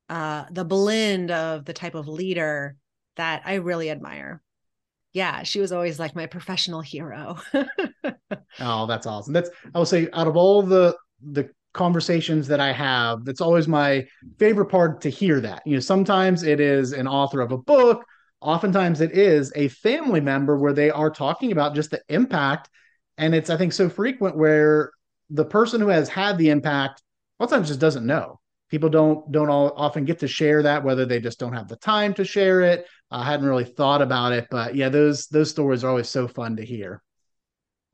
uh, 0.09 0.45
the 0.51 0.64
blend 0.64 1.31
of 1.31 1.64
the 1.64 1.73
type 1.73 1.95
of 1.95 2.09
leader 2.09 2.77
that 3.16 3.42
I 3.45 3.55
really 3.55 3.90
admire. 3.90 4.42
Yeah, 5.12 5.42
she 5.42 5.61
was 5.61 5.73
always 5.73 5.99
like 5.99 6.14
my 6.14 6.27
professional 6.27 6.81
hero. 6.81 7.38
oh, 8.61 8.87
that's 8.87 9.07
awesome. 9.07 9.33
That's 9.33 9.51
I 9.75 9.79
will 9.79 9.87
say 9.87 10.09
out 10.12 10.27
of 10.27 10.37
all 10.37 10.62
the 10.62 10.97
the 11.23 11.49
conversations 11.73 12.49
that 12.49 12.61
I 12.61 12.73
have, 12.73 13.25
that's 13.25 13.40
always 13.40 13.69
my 13.69 14.07
favorite 14.38 14.66
part 14.66 15.01
to 15.03 15.11
hear 15.11 15.40
that. 15.40 15.62
You 15.66 15.75
know, 15.75 15.81
sometimes 15.81 16.42
it 16.42 16.61
is 16.61 16.92
an 16.92 17.07
author 17.07 17.40
of 17.40 17.53
a 17.53 17.59
book, 17.59 18.05
oftentimes 18.40 19.01
it 19.01 19.12
is 19.12 19.53
a 19.57 19.69
family 19.69 20.21
member 20.21 20.59
where 20.59 20.73
they 20.73 20.90
are 20.90 21.11
talking 21.11 21.53
about 21.53 21.75
just 21.75 21.90
the 21.90 22.03
impact 22.09 22.69
and 23.19 23.35
it's 23.35 23.51
I 23.51 23.57
think 23.57 23.73
so 23.73 23.88
frequent 23.88 24.37
where 24.37 24.90
the 25.31 25.45
person 25.45 25.81
who 25.81 25.89
has 25.89 26.09
had 26.09 26.39
the 26.39 26.51
impact 26.51 27.03
a 27.39 27.43
lot 27.43 27.53
of 27.53 27.59
times 27.59 27.69
just 27.69 27.81
doesn't 27.81 28.07
know. 28.07 28.41
People 28.71 28.89
don't 28.89 29.31
don't 29.31 29.51
all 29.51 29.73
often 29.77 30.05
get 30.05 30.21
to 30.21 30.29
share 30.29 30.62
that 30.62 30.85
whether 30.85 31.07
they 31.07 31.21
just 31.21 31.39
don't 31.39 31.53
have 31.53 31.69
the 31.69 31.77
time 31.77 32.15
to 32.15 32.25
share 32.25 32.62
it. 32.62 32.87
I 33.11 33.25
hadn't 33.25 33.47
really 33.47 33.65
thought 33.65 34.03
about 34.03 34.33
it 34.33 34.49
but 34.51 34.75
yeah 34.75 34.89
those 34.89 35.27
those 35.29 35.51
stories 35.51 35.85
are 35.85 35.91
always 35.91 36.09
so 36.09 36.27
fun 36.27 36.57
to 36.57 36.65
hear. 36.65 37.03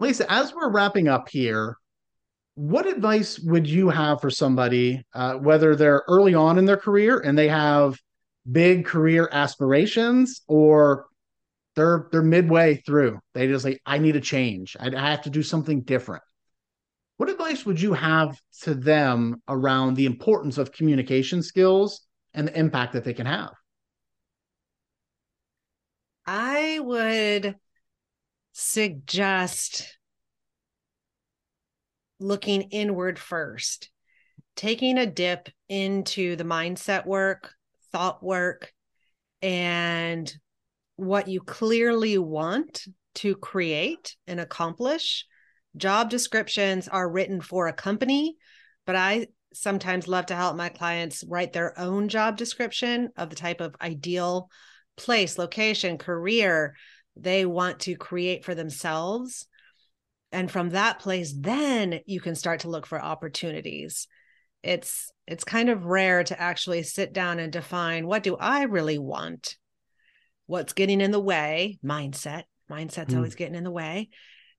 Lisa 0.01 0.31
as 0.33 0.55
we're 0.55 0.71
wrapping 0.71 1.09
up 1.09 1.29
here 1.29 1.77
what 2.55 2.87
advice 2.87 3.39
would 3.39 3.67
you 3.67 3.89
have 3.89 4.21
for 4.21 4.31
somebody 4.31 5.03
uh, 5.15 5.35
whether 5.35 5.75
they're 5.75 6.05
early 6.09 6.35
on 6.35 6.59
in 6.59 6.67
their 6.67 6.77
career 6.77 7.19
and 7.19 7.37
they 7.37 7.49
have 7.49 7.97
big 8.51 8.85
career 8.85 9.29
aspirations 9.33 10.43
or 10.49 11.07
they're 11.77 12.09
they're 12.13 12.23
midway 12.23 12.77
through? 12.77 13.19
They 13.35 13.47
just 13.49 13.65
like 13.65 13.81
i 13.87 13.99
need 13.99 14.17
a 14.17 14.21
change. 14.21 14.77
I, 14.79 14.89
I 14.95 15.11
have 15.11 15.23
to 15.23 15.31
do 15.31 15.43
something 15.43 15.83
different 15.83 16.23
what 17.23 17.31
advice 17.31 17.65
would 17.65 17.81
you 17.81 17.93
have 17.93 18.37
to 18.63 18.75
them 18.75 19.41
around 19.47 19.95
the 19.95 20.07
importance 20.07 20.59
of 20.59 20.73
communication 20.73 21.41
skills 21.41 22.01
and 22.35 22.49
the 22.49 22.59
impact 22.59 22.95
that 22.95 23.05
they 23.05 23.15
can 23.15 23.27
have? 23.27 23.53
I 26.27 26.81
would 26.81 27.55
suggest 28.51 29.97
looking 32.19 32.63
inward 32.73 33.21
first, 33.21 33.89
taking 34.57 34.99
a 34.99 35.07
dip 35.07 35.49
into 35.69 36.35
the 36.35 36.43
mindset 36.43 37.07
work, 37.07 37.55
thought 37.93 38.21
work, 38.21 38.73
and 39.41 40.35
what 40.97 41.29
you 41.29 41.41
clearly 41.41 42.19
want 42.19 42.85
to 43.15 43.37
create 43.37 44.17
and 44.27 44.41
accomplish 44.41 45.25
job 45.77 46.11
descriptions 46.11 46.89
are 46.89 47.09
written 47.09 47.41
for 47.41 47.67
a 47.67 47.73
company, 47.73 48.37
but 48.87 48.97
I 48.97 49.29
sometimes 49.55 50.09
love 50.09 50.27
to 50.27 50.35
help 50.35 50.57
my 50.57 50.69
clients 50.69 51.25
write 51.27 51.53
their 51.53 51.79
own 51.79 52.09
job 52.09 52.37
description 52.37 53.11
of 53.17 53.31
the 53.31 53.37
type 53.37 53.61
of 53.61 53.77
ideal 53.81 54.49
place, 54.97 55.39
location, 55.39 55.99
career 55.99 56.75
they 57.17 57.45
want 57.45 57.81
to 57.81 57.95
create 57.95 58.45
for 58.45 58.55
themselves. 58.55 59.47
And 60.31 60.51
from 60.51 60.71
that 60.71 60.99
place, 60.99 61.35
then 61.37 62.01
you 62.07 62.21
can 62.21 62.35
start 62.35 62.61
to 62.61 62.71
look 62.71 62.87
for 62.87 63.03
opportunities. 63.03 64.09
It's 64.63 65.11
it's 65.27 65.45
kind 65.45 65.69
of 65.69 65.85
rare 65.85 66.25
to 66.25 66.41
actually 66.41 66.83
sit 66.85 67.13
down 67.13 67.39
and 67.39 67.53
define 67.53 68.07
what 68.07 68.23
do 68.23 68.37
I 68.37 68.63
really 68.63 68.99
want? 68.99 69.57
What's 70.47 70.73
getting 70.73 71.01
in 71.01 71.11
the 71.11 71.21
way? 71.21 71.79
Mindset. 71.85 72.45
Mindset's 72.71 73.13
mm. 73.13 73.17
always 73.17 73.35
getting 73.35 73.55
in 73.55 73.65
the 73.65 73.71
way 73.71 74.09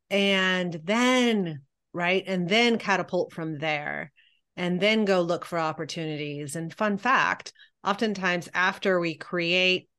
and 0.10 0.80
then 0.84 1.62
right 1.94 2.24
and 2.28 2.50
then 2.50 2.78
catapult 2.78 3.32
from 3.34 3.58
there 3.60 4.12
and 4.56 4.80
then 4.80 5.06
go 5.06 5.22
look 5.22 5.46
for 5.46 5.58
opportunities 5.58 6.56
and 6.56 6.74
fun 6.74 6.98
fact 6.98 7.54
oftentimes 7.84 8.50
after 8.54 9.00
we 9.00 9.16
create 9.16 9.90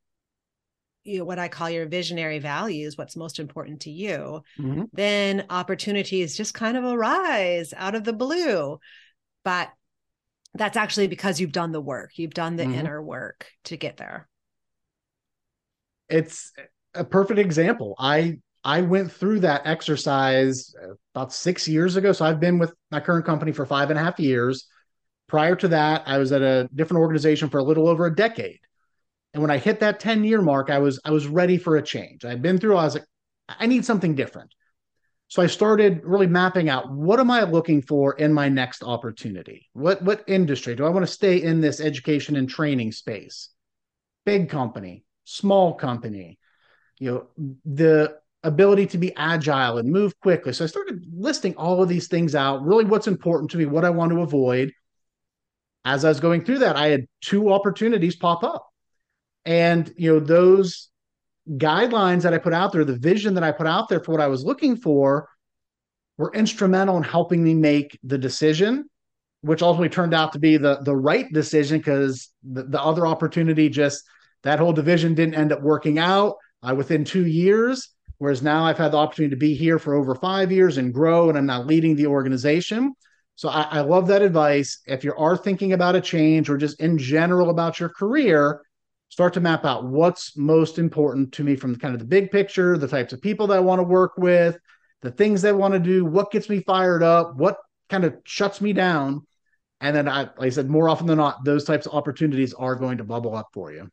you 1.05 1.19
know, 1.19 1.25
what 1.25 1.39
I 1.39 1.49
call 1.49 1.69
your 1.69 1.87
visionary 1.87 2.39
values, 2.39 2.97
what's 2.97 3.15
most 3.15 3.39
important 3.39 3.83
to 3.83 3.91
you, 3.91 4.43
mm-hmm. 4.59 4.85
then 4.93 5.45
opportunities 5.51 6.37
just 6.37 6.55
kind 6.55 6.77
of 6.77 6.85
arise 6.85 7.75
out 7.77 7.95
of 7.95 8.05
the 8.05 8.15
blue. 8.15 8.79
But 9.45 9.71
that's 10.55 10.79
actually 10.79 11.09
because 11.09 11.39
you've 11.41 11.53
done 11.53 11.73
the 11.73 11.81
work, 11.81 12.13
you've 12.17 12.35
done 12.35 12.57
the 12.57 12.65
mm-hmm. 12.65 12.75
inner 12.75 13.03
work 13.03 13.47
to 13.65 13.77
get 13.77 13.99
there. 13.99 14.29
It's 16.09 16.53
a 16.95 17.05
perfect 17.05 17.39
example. 17.39 17.95
I 17.99 18.39
I 18.65 18.81
went 18.81 19.13
through 19.13 19.41
that 19.41 19.67
exercise 19.67 20.75
about 21.15 21.33
six 21.33 21.69
years 21.69 21.97
ago. 21.97 22.13
So 22.13 22.25
I've 22.25 22.41
been 22.41 22.59
with 22.59 22.73
my 22.91 23.01
current 23.01 23.27
company 23.27 23.53
for 23.53 23.67
five 23.67 23.91
and 23.91 23.99
a 23.99 24.03
half 24.03 24.19
years. 24.19 24.67
Prior 25.29 25.55
to 25.57 25.69
that, 25.69 26.03
I 26.07 26.19
was 26.19 26.33
at 26.33 26.43
a 26.43 26.69
different 26.75 27.03
organization 27.03 27.51
for 27.51 27.59
a 27.59 27.63
little 27.63 27.89
over 27.89 28.07
a 28.07 28.15
decade. 28.15 28.61
And 29.35 29.43
when 29.43 29.51
I 29.51 29.59
hit 29.59 29.81
that 29.81 30.01
10 30.01 30.25
year 30.25 30.41
mark, 30.41 30.71
I 30.71 30.79
was 30.79 31.01
I 31.05 31.11
was 31.11 31.27
ready 31.27 31.59
for 31.59 31.77
a 31.77 31.83
change. 31.83 32.25
I'd 32.25 32.41
been 32.41 32.59
through, 32.59 32.77
I 32.77 32.85
was 32.85 32.95
like, 32.95 33.05
I 33.49 33.67
need 33.67 33.85
something 33.85 34.15
different. 34.15 34.55
So 35.29 35.43
I 35.43 35.47
started 35.47 36.03
really 36.05 36.27
mapping 36.27 36.69
out 36.69 36.91
what 36.91 37.19
am 37.19 37.31
I 37.31 37.43
looking 37.43 37.83
for 37.83 38.15
in 38.15 38.33
my 38.33 38.49
next 38.49 38.83
opportunity? 38.83 39.69
What 39.73 40.03
what 40.03 40.25
industry? 40.27 40.75
Do 40.75 40.87
I 40.87 40.91
want 40.91 41.05
to 41.05 41.13
stay 41.13 41.43
in 41.43 41.61
this 41.61 41.81
education 41.81 42.37
and 42.37 42.49
training 42.49 42.93
space? 42.93 43.51
Big 44.25 44.49
company, 44.49 45.05
small 45.25 45.75
company, 45.75 46.39
you 46.99 47.11
know, 47.11 47.55
the 47.65 48.17
ability 48.45 48.87
to 48.87 48.99
be 48.99 49.15
agile 49.17 49.79
and 49.79 49.91
move 49.91 50.19
quickly. 50.21 50.53
So 50.53 50.65
I 50.65 50.69
started 50.69 51.05
listing 51.13 51.57
all 51.57 51.83
of 51.83 51.89
these 51.89 52.09
things 52.09 52.35
out, 52.35 52.65
really 52.65 52.85
what's 52.85 53.09
important 53.09 53.51
to 53.51 53.59
me, 53.59 53.67
what 53.67 53.85
I 53.85 53.91
want 53.91 54.13
to 54.13 54.21
avoid. 54.23 54.73
As 55.85 56.05
I 56.05 56.09
was 56.09 56.21
going 56.21 56.45
through 56.45 56.61
that, 56.61 56.77
I 56.77 56.89
had 56.89 57.07
two 57.21 57.53
opportunities 57.53 58.17
pop 58.17 58.45
up. 58.45 58.67
And, 59.45 59.93
you 59.97 60.13
know, 60.13 60.21
those 60.21 60.89
guidelines 61.49 62.23
that 62.23 62.33
I 62.33 62.39
put 62.39 62.55
out 62.55 62.73
there, 62.73 62.85
the 62.85 62.97
vision 62.97 63.35
that 63.35 63.45
I 63.45 63.53
put 63.53 63.67
out 63.67 63.89
there 63.89 64.01
for 64.01 64.13
what 64.13 64.21
I 64.21 64.29
was 64.29 64.45
looking 64.45 64.77
for, 64.77 65.29
were 66.17 66.33
instrumental 66.33 66.97
in 66.97 67.03
helping 67.03 67.43
me 67.43 67.55
make 67.55 67.99
the 68.05 68.19
decision, 68.19 68.89
which 69.41 69.63
ultimately 69.63 69.89
turned 69.89 70.15
out 70.15 70.33
to 70.33 70.39
be 70.39 70.57
the 70.57 70.79
the 70.83 70.95
right 70.95 71.31
decision 71.33 71.79
because 71.79 72.31
the, 72.43 72.63
the 72.63 72.81
other 72.81 73.07
opportunity 73.07 73.69
just 73.69 74.05
that 74.45 74.59
whole 74.59 74.73
division 74.73 75.15
didn't 75.15 75.35
end 75.35 75.53
up 75.53 75.61
working 75.61 75.99
out 75.99 76.37
uh, 76.63 76.75
within 76.75 77.05
two 77.05 77.27
years. 77.27 77.94
Whereas 78.19 78.43
now 78.43 78.65
I've 78.65 78.79
had 78.79 78.93
the 78.93 78.99
opportunity 78.99 79.31
to 79.31 79.39
be 79.39 79.55
here 79.55 79.79
for 79.79 79.95
over 79.95 80.15
five 80.15 80.53
years 80.53 80.79
and 80.79 80.95
grow, 80.95 81.29
and 81.29 81.37
I'm 81.37 81.47
now 81.47 81.63
leading 81.63 81.97
the 81.97 82.07
organization. 82.07 82.95
So 83.37 83.49
I, 83.49 83.63
I 83.63 83.81
love 83.81 84.07
that 84.09 84.23
advice. 84.23 84.81
If 84.87 85.03
you 85.03 85.15
are 85.17 85.37
thinking 85.37 85.73
about 85.73 85.97
a 85.97 86.01
change 86.01 86.49
or 86.49 86.57
just 86.57 86.81
in 86.81 86.99
general 86.99 87.51
about 87.51 87.81
your 87.81 87.89
career, 87.89 88.63
start 89.09 89.35
to 89.35 89.41
map 89.41 89.65
out 89.65 89.85
what's 89.85 90.37
most 90.37 90.79
important 90.79 91.33
to 91.33 91.45
me 91.45 91.57
from 91.57 91.77
kind 91.77 91.95
of 91.95 92.01
the 92.01 92.07
big 92.07 92.31
picture, 92.31 92.79
the 92.79 92.89
types 92.89 93.13
of 93.13 93.21
people 93.21 93.47
that 93.49 93.57
I 93.57 93.61
want 93.61 93.81
to 93.81 93.85
work 93.85 94.13
with, 94.17 94.57
the 95.03 95.11
things 95.11 95.43
that 95.43 95.51
I 95.51 95.53
want 95.53 95.75
to 95.75 95.81
do, 95.81 96.05
what 96.05 96.31
gets 96.31 96.49
me 96.49 96.61
fired 96.61 97.03
up, 97.03 97.37
what 97.37 97.59
kind 97.91 98.05
of 98.05 98.17
shuts 98.25 98.61
me 98.61 98.73
down. 98.73 99.27
And 99.81 99.95
then 99.95 100.09
I 100.09 100.23
like 100.23 100.39
I 100.39 100.49
said, 100.49 100.71
more 100.71 100.89
often 100.89 101.07
than 101.07 101.19
not, 101.19 101.45
those 101.45 101.65
types 101.65 101.87
of 101.87 101.95
opportunities 101.95 102.55
are 102.55 102.75
going 102.77 102.99
to 102.99 103.05
bubble 103.05 103.37
up 103.37 103.49
for 103.53 103.73
you. 103.73 103.89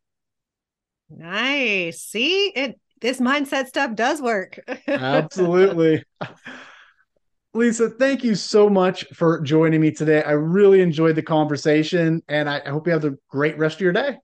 Nice. 1.10 2.02
See, 2.02 2.48
it 2.56 2.80
this 3.02 3.20
mindset 3.20 3.68
stuff 3.68 3.96
does 3.96 4.22
work. 4.22 4.60
Absolutely. 4.88 6.04
Lisa, 7.54 7.90
thank 7.90 8.24
you 8.24 8.34
so 8.34 8.70
much 8.70 9.06
for 9.14 9.42
joining 9.42 9.82
me 9.82 9.92
today. 9.92 10.24
I 10.24 10.32
really 10.32 10.80
enjoyed 10.80 11.16
the 11.18 11.22
conversation 11.22 12.24
and 12.30 12.50
I 12.50 12.62
hope 12.70 12.88
you 12.88 12.94
have 12.94 13.04
a 13.04 13.18
great 13.30 13.58
rest 13.58 13.76
of 13.76 13.82
your 13.82 13.92
day. 13.92 14.18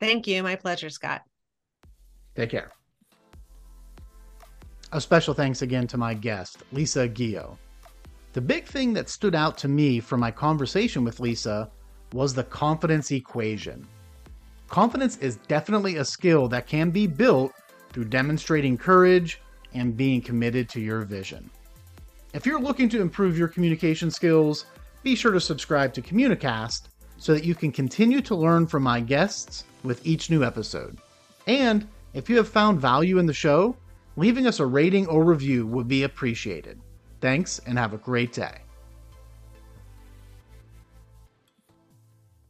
Thank 0.00 0.26
you. 0.26 0.42
My 0.42 0.56
pleasure, 0.56 0.88
Scott. 0.88 1.20
Take 2.34 2.50
care. 2.50 2.70
A 4.92 5.00
special 5.00 5.34
thanks 5.34 5.60
again 5.60 5.86
to 5.88 5.98
my 5.98 6.14
guest, 6.14 6.62
Lisa 6.72 7.06
Guillot. 7.06 7.56
The 8.32 8.40
big 8.40 8.64
thing 8.64 8.94
that 8.94 9.10
stood 9.10 9.34
out 9.34 9.58
to 9.58 9.68
me 9.68 10.00
from 10.00 10.20
my 10.20 10.30
conversation 10.30 11.04
with 11.04 11.20
Lisa 11.20 11.70
was 12.12 12.32
the 12.32 12.44
confidence 12.44 13.10
equation. 13.10 13.86
Confidence 14.68 15.18
is 15.18 15.36
definitely 15.48 15.96
a 15.96 16.04
skill 16.04 16.48
that 16.48 16.66
can 16.66 16.90
be 16.90 17.06
built 17.06 17.52
through 17.92 18.04
demonstrating 18.04 18.76
courage 18.76 19.40
and 19.74 19.96
being 19.96 20.20
committed 20.20 20.68
to 20.70 20.80
your 20.80 21.02
vision. 21.02 21.50
If 22.32 22.46
you're 22.46 22.60
looking 22.60 22.88
to 22.90 23.00
improve 23.00 23.38
your 23.38 23.48
communication 23.48 24.10
skills, 24.10 24.66
be 25.02 25.14
sure 25.14 25.32
to 25.32 25.40
subscribe 25.40 25.92
to 25.94 26.02
Communicast 26.02 26.82
so 27.16 27.34
that 27.34 27.44
you 27.44 27.54
can 27.54 27.72
continue 27.72 28.20
to 28.22 28.34
learn 28.34 28.66
from 28.66 28.82
my 28.82 29.00
guests 29.00 29.64
with 29.82 30.04
each 30.06 30.30
new 30.30 30.44
episode. 30.44 30.98
And 31.46 31.86
if 32.14 32.28
you 32.28 32.36
have 32.36 32.48
found 32.48 32.80
value 32.80 33.18
in 33.18 33.26
the 33.26 33.32
show, 33.32 33.76
leaving 34.16 34.46
us 34.46 34.60
a 34.60 34.66
rating 34.66 35.06
or 35.06 35.24
review 35.24 35.66
would 35.66 35.88
be 35.88 36.04
appreciated. 36.04 36.80
Thanks 37.20 37.60
and 37.66 37.78
have 37.78 37.92
a 37.92 37.98
great 37.98 38.32
day. 38.32 38.62